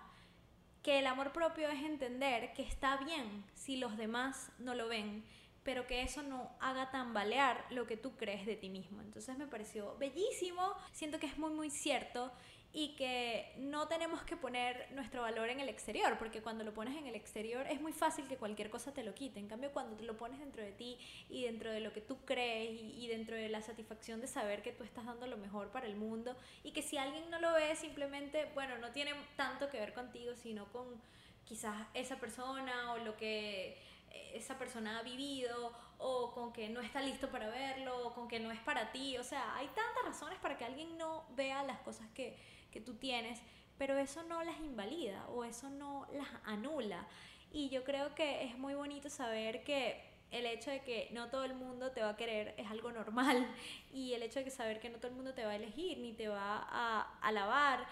que 0.83 1.01
el 1.01 1.09
amor 1.09 1.33
propio 1.33 1.69
es 1.69 1.83
entender 1.83 2.53
que 2.55 2.63
está 2.63 2.97
bien 2.99 3.45
si 3.55 3.77
los 3.77 3.97
demás 3.97 4.53
no 4.59 4.75
lo 4.75 4.87
ven, 4.87 5.25
pero 5.65 5.89
que 5.89 6.03
eso 6.03 6.23
no 6.23 6.49
haga 6.61 6.91
tambalear 6.93 7.65
lo 7.71 7.87
que 7.87 7.97
tú 7.97 8.17
crees 8.17 8.47
de 8.47 8.57
ti 8.57 8.69
mismo. 8.69 9.01
Entonces 9.03 9.37
me 9.37 9.49
pareció 9.49 9.97
bellísimo, 9.99 10.75
siento 10.93 11.19
que 11.19 11.27
es 11.27 11.37
muy 11.37 11.51
muy 11.51 11.71
cierto 11.71 12.31
y 12.79 12.95
que 12.95 13.53
no 13.57 13.89
tenemos 13.89 14.23
que 14.23 14.37
poner 14.37 14.87
nuestro 14.93 15.23
valor 15.23 15.49
en 15.49 15.59
el 15.59 15.69
exterior, 15.69 16.17
porque 16.17 16.43
cuando 16.43 16.63
lo 16.63 16.73
pones 16.73 16.97
en 16.97 17.09
el 17.09 17.17
exterior 17.17 17.67
es 17.67 17.81
muy 17.81 17.93
fácil 17.93 18.29
que 18.29 18.37
cualquier 18.37 18.71
cosa 18.71 18.95
te 18.95 19.03
lo 19.03 19.17
quite. 19.17 19.41
En 19.41 19.49
cambio, 19.49 19.73
cuando 19.73 19.97
te 19.97 20.05
lo 20.05 20.17
pones 20.17 20.39
dentro 20.39 20.63
de 20.63 20.71
ti 20.71 20.97
y 21.29 21.43
dentro 21.43 21.73
de 21.73 21.81
lo 21.81 21.93
que 21.93 22.01
tú 22.01 22.19
crees 22.25 22.71
y, 22.71 23.05
y 23.05 23.09
dentro 23.09 23.35
de 23.35 23.49
la 23.49 23.63
satisfacción 23.63 24.21
de 24.21 24.29
saber 24.29 24.63
que 24.63 24.71
tú 24.71 24.85
estás 24.85 25.05
dando 25.07 25.27
lo 25.27 25.37
mejor 25.37 25.73
para 25.73 25.87
el 25.87 25.97
mundo 25.97 26.37
y 26.63 26.71
que 26.71 26.83
si 26.83 26.99
alguien 26.99 27.29
no 27.31 27.41
lo 27.41 27.53
ve, 27.53 27.75
simplemente, 27.75 28.49
bueno, 28.55 28.79
no 28.79 28.93
tiene 28.93 29.13
tanto 29.35 29.69
que 29.71 29.81
ver 29.81 29.93
contigo, 29.93 30.37
sino 30.37 30.71
con 30.71 31.03
quizás 31.47 31.75
esa 31.95 32.21
persona 32.21 32.93
o 32.93 32.99
lo 32.99 33.17
que 33.17 33.71
eh, 34.13 34.33
esa 34.35 34.57
persona 34.57 35.01
ha 35.01 35.03
vivido 35.03 35.73
o 35.99 36.31
con 36.33 36.53
que 36.53 36.69
no 36.69 36.81
está 36.81 37.01
listo 37.01 37.29
para 37.29 37.49
verlo 37.49 38.07
o 38.07 38.15
con 38.15 38.29
que 38.29 38.39
no 38.39 38.53
es 38.53 38.61
para 38.61 38.93
ti. 38.93 39.19
O 39.19 39.25
sea, 39.25 39.57
hay 39.57 39.67
tantas 39.67 40.05
razones 40.05 40.39
para 40.39 40.57
que 40.57 40.65
alguien 40.65 40.97
no 40.97 41.25
vea 41.31 41.65
las 41.65 41.81
cosas 41.81 42.07
que, 42.15 42.39
que 42.71 42.81
tú 42.81 42.95
tienes, 42.95 43.41
pero 43.77 43.97
eso 43.99 44.23
no 44.25 44.43
las 44.43 44.59
invalida 44.61 45.27
o 45.29 45.45
eso 45.45 45.71
no 45.71 46.07
las 46.13 46.29
anula. 46.45 47.07
Y 47.53 47.69
yo 47.71 47.85
creo 47.85 48.15
que 48.15 48.45
es 48.45 48.59
muy 48.59 48.75
bonito 48.75 49.09
saber 49.09 49.65
que 49.65 50.09
el 50.31 50.47
hecho 50.47 50.71
de 50.71 50.83
que 50.83 51.09
no 51.13 51.29
todo 51.29 51.45
el 51.45 51.55
mundo 51.55 51.91
te 51.93 52.03
va 52.03 52.11
a 52.11 52.17
querer 52.17 52.55
es 52.59 52.71
algo 52.71 52.93
normal 52.93 53.47
y 53.93 54.13
el 54.13 54.23
hecho 54.23 54.41
de 54.41 54.45
que 54.45 54.51
saber 54.51 54.81
que 54.81 54.91
no 54.91 54.99
todo 54.99 55.11
el 55.11 55.17
mundo 55.17 55.35
te 55.35 55.45
va 55.45 55.53
a 55.53 55.57
elegir 55.57 55.99
ni 55.99 56.13
te 56.13 56.29
va 56.29 56.67
a 56.71 57.19
alabar 57.21 57.87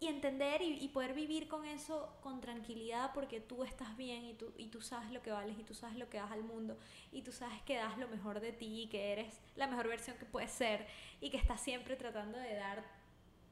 y 0.00 0.08
entender 0.08 0.60
y, 0.60 0.88
poder 0.88 1.14
vivir 1.14 1.48
con 1.48 1.64
eso 1.64 2.14
con 2.20 2.40
tranquilidad 2.40 3.12
porque 3.14 3.40
tú 3.40 3.64
estás 3.64 3.96
bien 3.96 4.24
y 4.24 4.34
tú, 4.34 4.52
y 4.58 4.66
tú 4.66 4.82
sabes 4.82 5.10
lo 5.12 5.22
que 5.22 5.30
vales 5.30 5.58
y 5.58 5.62
tú 5.62 5.72
sabes 5.72 5.96
lo 5.96 6.10
que 6.10 6.18
das 6.18 6.30
al 6.30 6.42
mundo 6.42 6.76
y 7.12 7.22
tú 7.22 7.32
sabes 7.32 7.62
que 7.62 7.76
das 7.76 7.96
lo 7.96 8.08
mejor 8.08 8.40
de 8.40 8.52
ti 8.52 8.82
y 8.82 8.86
que 8.88 9.12
eres 9.12 9.40
la 9.56 9.66
mejor 9.66 9.88
versión 9.88 10.18
que 10.18 10.26
puedes 10.26 10.50
ser 10.50 10.86
y 11.20 11.30
que 11.30 11.36
estás 11.36 11.60
siempre 11.60 11.96
tratando 11.96 12.38
de 12.38 12.54
dar 12.54 12.84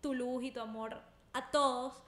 tu 0.03 0.13
luz 0.13 0.45
y 0.45 0.51
tu 0.51 0.61
amor 0.61 1.01
a 1.33 1.51
todos, 1.51 2.03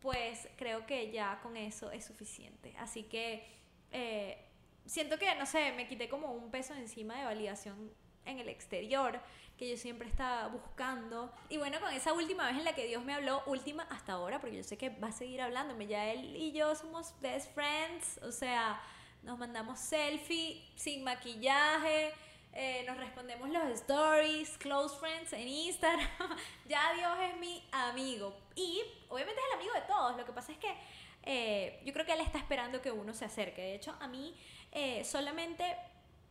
pues 0.00 0.48
creo 0.56 0.86
que 0.86 1.10
ya 1.12 1.40
con 1.42 1.56
eso 1.56 1.90
es 1.90 2.06
suficiente. 2.06 2.74
Así 2.78 3.02
que 3.02 3.46
eh, 3.92 4.42
siento 4.86 5.18
que, 5.18 5.34
no 5.34 5.44
sé, 5.44 5.72
me 5.72 5.86
quité 5.86 6.08
como 6.08 6.32
un 6.32 6.50
peso 6.50 6.74
encima 6.74 7.18
de 7.18 7.24
validación 7.24 7.92
en 8.24 8.38
el 8.38 8.48
exterior 8.48 9.20
que 9.58 9.68
yo 9.68 9.76
siempre 9.76 10.08
estaba 10.08 10.48
buscando. 10.48 11.30
Y 11.50 11.58
bueno, 11.58 11.80
con 11.80 11.92
esa 11.92 12.14
última 12.14 12.46
vez 12.46 12.56
en 12.56 12.64
la 12.64 12.74
que 12.74 12.86
Dios 12.86 13.04
me 13.04 13.12
habló, 13.12 13.42
última 13.46 13.82
hasta 13.90 14.14
ahora, 14.14 14.40
porque 14.40 14.56
yo 14.56 14.62
sé 14.62 14.78
que 14.78 14.88
va 14.88 15.08
a 15.08 15.12
seguir 15.12 15.42
hablándome, 15.42 15.86
ya 15.86 16.06
él 16.10 16.34
y 16.34 16.52
yo 16.52 16.74
somos 16.74 17.14
best 17.20 17.52
friends, 17.54 18.18
o 18.22 18.32
sea, 18.32 18.80
nos 19.22 19.38
mandamos 19.38 19.78
selfie 19.78 20.66
sin 20.76 21.04
maquillaje, 21.04 22.14
eh, 22.52 22.84
nos 22.86 22.96
respondemos 22.96 23.48
los 23.48 23.62
stories, 23.80 24.58
close 24.58 24.96
friends 24.98 25.32
en 25.32 25.46
Instagram. 25.46 26.08
ya 26.68 26.92
Dios 26.94 27.16
es 27.30 27.38
mi 27.38 27.66
amigo. 27.70 28.36
Y 28.56 28.82
obviamente 29.08 29.40
es 29.40 29.46
el 29.52 29.60
amigo 29.60 29.74
de 29.74 29.82
todos. 29.82 30.16
Lo 30.16 30.24
que 30.24 30.32
pasa 30.32 30.52
es 30.52 30.58
que 30.58 30.74
eh, 31.22 31.80
yo 31.84 31.92
creo 31.92 32.04
que 32.04 32.12
Él 32.12 32.20
está 32.20 32.38
esperando 32.38 32.82
que 32.82 32.90
uno 32.90 33.14
se 33.14 33.24
acerque. 33.24 33.62
De 33.62 33.74
hecho, 33.74 33.96
a 34.00 34.08
mí 34.08 34.34
eh, 34.72 35.04
solamente 35.04 35.76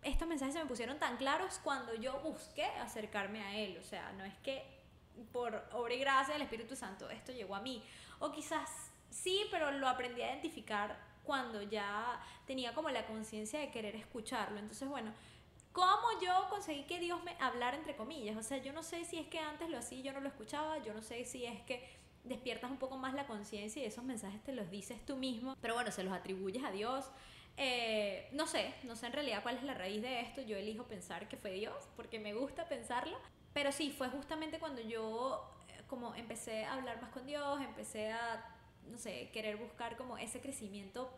estos 0.03 0.27
mensajes 0.27 0.53
se 0.53 0.61
me 0.61 0.65
pusieron 0.65 0.99
tan 0.99 1.17
claros 1.17 1.59
cuando 1.63 1.93
yo 1.95 2.19
busqué 2.19 2.65
acercarme 2.65 3.41
a 3.41 3.57
Él. 3.57 3.77
O 3.79 3.83
sea, 3.83 4.11
no 4.13 4.25
es 4.25 4.35
que 4.39 4.63
por 5.31 5.63
obra 5.73 5.93
y 5.93 5.99
gracia 5.99 6.33
del 6.33 6.43
Espíritu 6.43 6.75
Santo 6.75 7.09
esto 7.09 7.31
llegó 7.31 7.55
a 7.55 7.61
mí. 7.61 7.83
O 8.19 8.31
quizás 8.31 8.91
sí, 9.09 9.45
pero 9.51 9.71
lo 9.71 9.87
aprendí 9.87 10.21
a 10.21 10.31
identificar 10.31 10.97
cuando 11.23 11.61
ya 11.61 12.19
tenía 12.45 12.73
como 12.73 12.89
la 12.89 13.05
conciencia 13.05 13.59
de 13.59 13.69
querer 13.69 13.95
escucharlo. 13.95 14.57
Entonces, 14.59 14.87
bueno, 14.87 15.13
¿cómo 15.71 16.07
yo 16.21 16.47
conseguí 16.49 16.83
que 16.83 16.99
Dios 16.99 17.23
me 17.23 17.35
hablara 17.39 17.77
entre 17.77 17.95
comillas? 17.95 18.37
O 18.37 18.43
sea, 18.43 18.57
yo 18.57 18.73
no 18.73 18.83
sé 18.83 19.05
si 19.05 19.17
es 19.17 19.27
que 19.27 19.39
antes 19.39 19.69
lo 19.69 19.77
hacía 19.77 19.99
y 19.99 20.03
yo 20.03 20.13
no 20.13 20.21
lo 20.21 20.27
escuchaba, 20.27 20.77
yo 20.79 20.93
no 20.93 21.01
sé 21.01 21.25
si 21.25 21.45
es 21.45 21.61
que 21.61 21.99
despiertas 22.23 22.69
un 22.69 22.77
poco 22.77 22.97
más 22.97 23.13
la 23.13 23.27
conciencia 23.27 23.81
y 23.81 23.85
esos 23.85 24.03
mensajes 24.03 24.43
te 24.43 24.51
los 24.51 24.69
dices 24.69 25.03
tú 25.05 25.15
mismo, 25.15 25.55
pero 25.61 25.73
bueno, 25.73 25.91
se 25.91 26.03
los 26.03 26.13
atribuyes 26.13 26.63
a 26.63 26.71
Dios. 26.71 27.05
Eh, 27.57 28.29
no 28.31 28.47
sé, 28.47 28.73
no 28.83 28.95
sé 28.95 29.07
en 29.07 29.13
realidad 29.13 29.43
cuál 29.43 29.57
es 29.57 29.63
la 29.63 29.73
raíz 29.73 30.01
de 30.01 30.21
esto, 30.21 30.41
yo 30.41 30.55
elijo 30.55 30.85
pensar 30.85 31.27
que 31.27 31.37
fue 31.37 31.51
Dios, 31.51 31.89
porque 31.95 32.19
me 32.19 32.33
gusta 32.33 32.69
pensarlo, 32.69 33.17
pero 33.53 33.71
sí, 33.71 33.91
fue 33.91 34.07
justamente 34.09 34.59
cuando 34.59 34.81
yo 34.81 35.51
eh, 35.67 35.83
como 35.87 36.15
empecé 36.15 36.65
a 36.65 36.75
hablar 36.75 37.01
más 37.01 37.11
con 37.11 37.25
Dios, 37.25 37.59
empecé 37.61 38.11
a, 38.11 38.55
no 38.87 38.97
sé, 38.97 39.29
querer 39.33 39.57
buscar 39.57 39.97
como 39.97 40.17
ese 40.17 40.39
crecimiento 40.39 41.11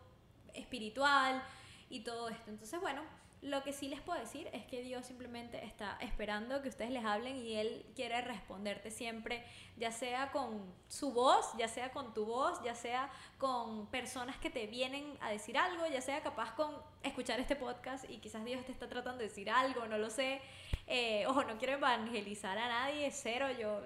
espiritual 0.54 1.42
y 1.88 2.00
todo 2.00 2.28
esto. 2.28 2.50
Entonces, 2.50 2.80
bueno, 2.80 3.02
Lo 3.42 3.64
que 3.64 3.72
sí 3.72 3.88
les 3.88 4.00
puedo 4.00 4.20
decir 4.20 4.48
es 4.52 4.64
que 4.66 4.82
Dios 4.82 5.04
simplemente 5.04 5.64
está 5.64 5.98
esperando 6.00 6.62
que 6.62 6.68
ustedes 6.68 6.92
les 6.92 7.04
hablen 7.04 7.36
y 7.36 7.54
Él 7.56 7.84
quiere 7.96 8.20
responderte 8.20 8.92
siempre, 8.92 9.44
ya 9.76 9.90
sea 9.90 10.30
con 10.30 10.72
su 10.86 11.12
voz, 11.12 11.46
ya 11.58 11.66
sea 11.66 11.90
con 11.90 12.14
tu 12.14 12.24
voz, 12.24 12.62
ya 12.62 12.76
sea 12.76 13.10
con 13.38 13.88
personas 13.88 14.36
que 14.36 14.48
te 14.48 14.68
vienen 14.68 15.18
a 15.20 15.30
decir 15.30 15.58
algo, 15.58 15.84
ya 15.88 16.00
sea 16.00 16.22
capaz 16.22 16.54
con 16.54 16.72
escuchar 17.02 17.40
este 17.40 17.56
podcast 17.56 18.08
y 18.08 18.18
quizás 18.18 18.44
Dios 18.44 18.64
te 18.64 18.70
está 18.70 18.88
tratando 18.88 19.18
de 19.18 19.24
decir 19.24 19.50
algo, 19.50 19.86
no 19.86 19.98
lo 19.98 20.08
sé. 20.08 20.40
Eh, 20.86 21.26
ojo, 21.26 21.42
no 21.42 21.58
quiero 21.58 21.74
evangelizar 21.74 22.56
a 22.56 22.68
nadie, 22.68 23.10
cero, 23.10 23.48
yo 23.58 23.80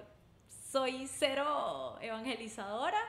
soy 0.69 1.07
cero 1.07 1.97
evangelizadora. 1.99 2.99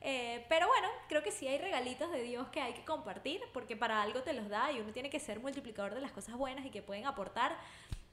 Eh, 0.00 0.44
pero 0.48 0.68
bueno, 0.68 0.88
creo 1.08 1.22
que 1.22 1.32
sí 1.32 1.48
hay 1.48 1.58
regalitos 1.58 2.10
de 2.10 2.22
Dios 2.22 2.48
que 2.48 2.60
hay 2.60 2.72
que 2.72 2.84
compartir, 2.84 3.40
porque 3.52 3.76
para 3.76 4.02
algo 4.02 4.22
te 4.22 4.32
los 4.32 4.48
da 4.48 4.70
y 4.72 4.80
uno 4.80 4.92
tiene 4.92 5.10
que 5.10 5.20
ser 5.20 5.40
multiplicador 5.40 5.94
de 5.94 6.00
las 6.00 6.12
cosas 6.12 6.36
buenas 6.36 6.64
y 6.64 6.70
que 6.70 6.82
pueden 6.82 7.06
aportar. 7.06 7.56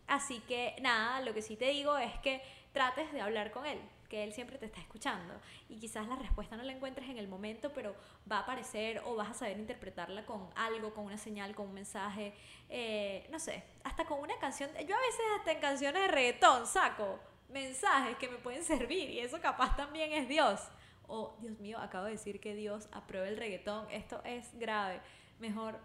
Así 0.07 0.39
que 0.41 0.75
nada, 0.81 1.21
lo 1.21 1.33
que 1.33 1.41
sí 1.41 1.55
te 1.55 1.65
digo 1.69 1.97
es 1.97 2.13
que 2.19 2.41
trates 2.73 3.11
de 3.11 3.21
hablar 3.21 3.51
con 3.51 3.65
Él, 3.65 3.79
que 4.09 4.23
Él 4.23 4.33
siempre 4.33 4.57
te 4.57 4.65
está 4.65 4.79
escuchando. 4.79 5.33
Y 5.69 5.79
quizás 5.79 6.07
la 6.07 6.15
respuesta 6.15 6.55
no 6.55 6.63
la 6.63 6.73
encuentres 6.73 7.09
en 7.09 7.17
el 7.17 7.27
momento, 7.27 7.71
pero 7.73 7.95
va 8.31 8.37
a 8.37 8.39
aparecer 8.41 9.01
o 9.05 9.15
vas 9.15 9.29
a 9.29 9.33
saber 9.33 9.57
interpretarla 9.57 10.25
con 10.25 10.49
algo, 10.55 10.93
con 10.93 11.05
una 11.05 11.17
señal, 11.17 11.55
con 11.55 11.67
un 11.67 11.73
mensaje, 11.73 12.33
eh, 12.69 13.27
no 13.31 13.39
sé, 13.39 13.63
hasta 13.83 14.05
con 14.05 14.19
una 14.19 14.37
canción. 14.39 14.69
Yo 14.87 14.95
a 14.95 14.99
veces 14.99 15.21
hasta 15.39 15.51
en 15.51 15.59
canciones 15.59 16.01
de 16.01 16.07
reggaetón 16.07 16.67
saco 16.67 17.19
mensajes 17.49 18.17
que 18.17 18.27
me 18.27 18.37
pueden 18.37 18.63
servir 18.63 19.09
y 19.09 19.19
eso 19.19 19.39
capaz 19.39 19.75
también 19.75 20.11
es 20.13 20.27
Dios. 20.27 20.59
Oh, 21.07 21.35
Dios 21.39 21.59
mío, 21.59 21.77
acabo 21.79 22.05
de 22.05 22.11
decir 22.11 22.39
que 22.39 22.55
Dios 22.55 22.87
aprueba 22.91 23.27
el 23.27 23.37
reggaetón. 23.37 23.89
Esto 23.91 24.21
es 24.23 24.57
grave. 24.57 25.01
Mejor 25.39 25.79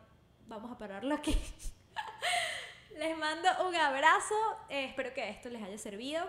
vamos 0.46 0.70
a 0.70 0.78
pararlo 0.78 1.14
aquí. 1.14 1.37
les 2.96 3.16
mando 3.16 3.48
un 3.68 3.74
abrazo. 3.76 4.35
Eh, 4.68 4.87
espero 4.87 5.12
que 5.14 5.28
esto 5.28 5.48
les 5.48 5.62
haya 5.62 5.78
servido. 5.78 6.26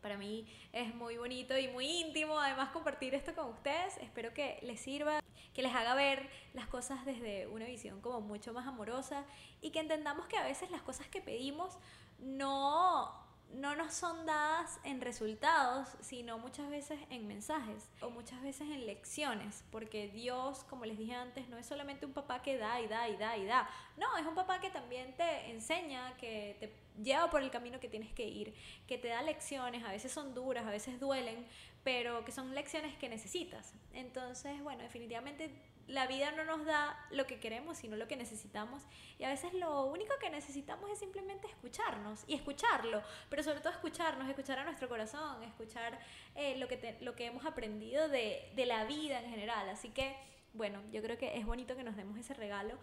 Para 0.00 0.16
mí 0.16 0.46
es 0.72 0.94
muy 0.94 1.16
bonito 1.16 1.58
y 1.58 1.68
muy 1.68 1.86
íntimo 1.86 2.38
además 2.38 2.70
compartir 2.70 3.14
esto 3.14 3.34
con 3.34 3.48
ustedes. 3.48 3.96
Espero 3.98 4.32
que 4.32 4.58
les 4.62 4.80
sirva, 4.80 5.20
que 5.52 5.62
les 5.62 5.74
haga 5.74 5.94
ver 5.94 6.30
las 6.54 6.68
cosas 6.68 7.04
desde 7.04 7.46
una 7.48 7.66
visión 7.66 8.00
como 8.00 8.20
mucho 8.20 8.52
más 8.52 8.66
amorosa 8.66 9.24
y 9.60 9.70
que 9.70 9.80
entendamos 9.80 10.26
que 10.26 10.36
a 10.36 10.44
veces 10.44 10.70
las 10.70 10.82
cosas 10.82 11.08
que 11.08 11.20
pedimos 11.20 11.76
no 12.18 13.25
no 13.54 13.74
nos 13.74 13.94
son 13.94 14.26
dadas 14.26 14.78
en 14.84 15.00
resultados, 15.00 15.88
sino 16.00 16.38
muchas 16.38 16.68
veces 16.68 16.98
en 17.10 17.26
mensajes 17.26 17.88
o 18.00 18.10
muchas 18.10 18.42
veces 18.42 18.68
en 18.68 18.86
lecciones, 18.86 19.64
porque 19.70 20.08
Dios, 20.08 20.64
como 20.64 20.84
les 20.84 20.98
dije 20.98 21.14
antes, 21.14 21.48
no 21.48 21.56
es 21.56 21.66
solamente 21.66 22.06
un 22.06 22.12
papá 22.12 22.42
que 22.42 22.58
da 22.58 22.80
y 22.80 22.88
da 22.88 23.08
y 23.08 23.16
da 23.16 23.36
y 23.36 23.46
da, 23.46 23.68
no, 23.96 24.16
es 24.18 24.26
un 24.26 24.34
papá 24.34 24.60
que 24.60 24.70
también 24.70 25.16
te 25.16 25.50
enseña, 25.50 26.16
que 26.16 26.56
te 26.60 27.02
lleva 27.02 27.30
por 27.30 27.42
el 27.42 27.50
camino 27.50 27.80
que 27.80 27.88
tienes 27.88 28.12
que 28.12 28.26
ir, 28.26 28.54
que 28.86 28.98
te 28.98 29.08
da 29.08 29.22
lecciones, 29.22 29.84
a 29.84 29.90
veces 29.90 30.12
son 30.12 30.34
duras, 30.34 30.66
a 30.66 30.70
veces 30.70 30.98
duelen, 31.00 31.46
pero 31.84 32.24
que 32.24 32.32
son 32.32 32.54
lecciones 32.54 32.96
que 32.96 33.08
necesitas. 33.08 33.74
Entonces, 33.92 34.62
bueno, 34.62 34.82
definitivamente 34.82 35.50
la 35.88 36.06
vida 36.06 36.32
no 36.32 36.44
nos 36.44 36.64
da 36.64 36.98
lo 37.10 37.26
que 37.26 37.38
queremos, 37.38 37.78
sino 37.78 37.96
lo 37.96 38.08
que 38.08 38.16
necesitamos. 38.16 38.82
Y 39.18 39.24
a 39.24 39.28
veces 39.28 39.54
lo 39.54 39.86
único 39.86 40.14
que 40.20 40.30
necesitamos 40.30 40.90
es 40.90 40.98
simplemente 40.98 41.46
escucharnos 41.46 42.24
y 42.26 42.34
escucharlo, 42.34 43.02
pero 43.28 43.42
sobre 43.42 43.60
todo 43.60 43.72
escucharnos, 43.72 44.28
escuchar 44.28 44.58
a 44.58 44.64
nuestro 44.64 44.88
corazón, 44.88 45.42
escuchar 45.42 45.98
eh, 46.34 46.56
lo, 46.58 46.68
que 46.68 46.98
lo 47.00 47.14
que 47.14 47.26
hemos 47.26 47.46
aprendido 47.46 48.08
de, 48.08 48.50
de 48.54 48.66
la 48.66 48.84
vida 48.84 49.20
en 49.20 49.30
general. 49.30 49.68
Así 49.68 49.90
que, 49.90 50.16
bueno, 50.52 50.82
yo 50.92 51.02
creo 51.02 51.18
que 51.18 51.36
es 51.36 51.46
bonito 51.46 51.76
que 51.76 51.84
nos 51.84 51.96
demos 51.96 52.18
ese 52.18 52.34
regalo 52.34 52.76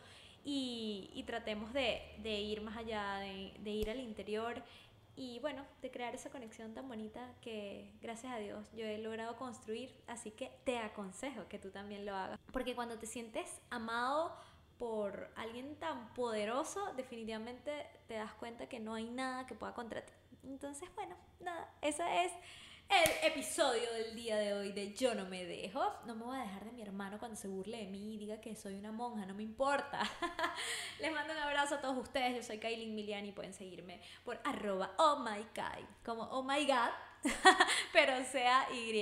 y, 0.43 1.09
y 1.13 1.23
tratemos 1.23 1.73
de, 1.73 2.01
de, 2.19 2.39
ir 2.39 2.61
más 2.61 2.77
allá, 2.77 3.17
de, 3.17 3.53
de 3.59 3.71
ir 3.71 3.89
al 3.89 3.99
interior 3.99 4.63
y 5.15 5.39
bueno, 5.39 5.63
de 5.81 5.91
crear 5.91 6.15
esa 6.15 6.29
conexión 6.29 6.73
tan 6.73 6.87
bonita 6.87 7.33
que 7.41 7.93
gracias 8.01 8.33
a 8.33 8.37
Dios 8.37 8.67
yo 8.73 8.85
he 8.85 8.97
logrado 8.97 9.35
construir, 9.37 9.95
así 10.07 10.31
que 10.31 10.51
te 10.63 10.79
aconsejo 10.79 11.47
que 11.47 11.59
tú 11.59 11.69
también 11.69 12.05
lo 12.05 12.15
hagas, 12.15 12.39
porque 12.51 12.75
cuando 12.75 12.97
te 12.97 13.05
sientes 13.05 13.61
amado 13.69 14.35
por 14.79 15.31
alguien 15.35 15.75
tan 15.75 16.13
poderoso, 16.13 16.93
definitivamente 16.95 17.87
te 18.07 18.15
das 18.15 18.33
cuenta 18.33 18.67
que 18.67 18.79
no 18.79 18.95
hay 18.95 19.05
nada 19.05 19.45
que 19.45 19.55
pueda 19.55 19.73
contra 19.73 20.03
ti. 20.03 20.13
Entonces, 20.43 20.89
bueno, 20.95 21.15
nada, 21.39 21.71
esa 21.81 22.23
es 22.23 22.31
el 22.89 23.31
episodio 23.31 23.91
del 23.93 24.15
día 24.15 24.37
de 24.37 24.53
hoy 24.53 24.71
de 24.71 24.93
Yo 24.93 25.15
no 25.15 25.25
me 25.25 25.45
dejo. 25.45 25.81
No 26.05 26.15
me 26.15 26.23
voy 26.23 26.37
a 26.37 26.41
dejar 26.41 26.65
de 26.65 26.71
mi 26.71 26.81
hermano 26.81 27.17
cuando 27.19 27.35
se 27.35 27.47
burle 27.47 27.77
de 27.77 27.87
mí 27.87 28.15
y 28.15 28.17
diga 28.17 28.39
que 28.39 28.55
soy 28.55 28.75
una 28.75 28.91
monja, 28.91 29.25
no 29.25 29.33
me 29.33 29.43
importa. 29.43 30.01
Les 30.99 31.11
mando 31.11 31.33
un 31.33 31.39
abrazo 31.39 31.75
a 31.75 31.81
todos 31.81 31.97
ustedes. 31.97 32.35
Yo 32.35 32.43
soy 32.43 32.59
Kailin 32.59 32.95
Miliani 32.95 33.29
y 33.29 33.31
pueden 33.31 33.53
seguirme 33.53 34.01
por 34.23 34.39
arroba 34.43 34.93
oh 34.97 35.19
my 35.19 35.45
como 36.03 36.23
oh 36.23 36.43
my 36.43 36.65
god, 36.65 36.91
pero 37.93 38.23
sea 38.25 38.67
Y. 38.73 38.93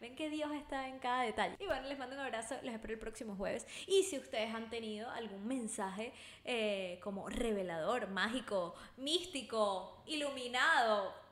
Ven 0.00 0.14
que 0.14 0.30
Dios 0.30 0.52
está 0.52 0.88
en 0.88 0.98
cada 0.98 1.22
detalle. 1.22 1.56
Y 1.58 1.66
bueno, 1.66 1.88
les 1.88 1.98
mando 1.98 2.14
un 2.16 2.22
abrazo, 2.22 2.56
les 2.62 2.74
espero 2.74 2.94
el 2.94 3.00
próximo 3.00 3.36
jueves. 3.36 3.66
Y 3.86 4.04
si 4.04 4.18
ustedes 4.18 4.54
han 4.54 4.70
tenido 4.70 5.10
algún 5.10 5.46
mensaje 5.46 6.12
eh, 6.44 7.00
como 7.02 7.28
revelador, 7.28 8.08
mágico, 8.08 8.74
místico, 8.96 10.02
iluminado, 10.06 11.25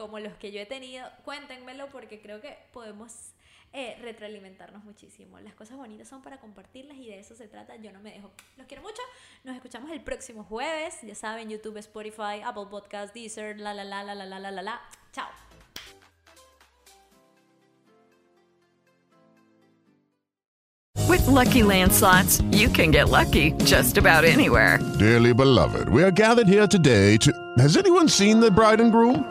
como 0.00 0.18
los 0.18 0.32
que 0.36 0.50
yo 0.50 0.60
he 0.60 0.64
tenido, 0.64 1.06
cuéntenmelo 1.26 1.90
porque 1.90 2.22
creo 2.22 2.40
que 2.40 2.56
podemos 2.72 3.34
eh, 3.74 3.98
retroalimentarnos 4.00 4.82
muchísimo. 4.82 5.38
Las 5.40 5.52
cosas 5.52 5.76
bonitas 5.76 6.08
son 6.08 6.22
para 6.22 6.40
compartirlas 6.40 6.96
y 6.96 7.04
de 7.08 7.20
eso 7.20 7.34
se 7.34 7.48
trata. 7.48 7.76
Yo 7.76 7.92
no 7.92 8.00
me 8.00 8.12
dejo. 8.12 8.30
Los 8.56 8.66
quiero 8.66 8.82
mucho. 8.82 9.02
Nos 9.44 9.54
escuchamos 9.54 9.90
el 9.90 10.00
próximo 10.00 10.42
jueves. 10.44 10.96
Ya 11.02 11.14
saben, 11.14 11.50
YouTube, 11.50 11.76
Spotify, 11.76 12.40
Apple 12.42 12.64
Podcast, 12.70 13.12
Deezer, 13.12 13.60
la 13.60 13.74
la 13.74 13.84
la 13.84 14.02
la 14.02 14.14
la 14.14 14.24
la 14.24 14.38
la 14.38 14.50
la 14.50 14.62
la. 14.62 14.80
Chao. 15.12 15.28
With 21.10 21.26
lucky 21.26 21.60
landslots, 21.60 22.42
you 22.56 22.70
can 22.70 22.90
get 22.90 23.10
lucky 23.10 23.52
just 23.64 23.98
about 23.98 24.24
anywhere. 24.24 24.78
Dearly 24.98 25.34
beloved, 25.34 25.90
we 25.90 26.02
are 26.02 26.10
gathered 26.10 26.48
here 26.48 26.66
today 26.66 27.18
to. 27.18 27.30
Has 27.58 27.76
anyone 27.76 28.08
seen 28.08 28.40
the 28.40 28.50
bride 28.50 28.80
and 28.80 28.90
groom? 28.90 29.30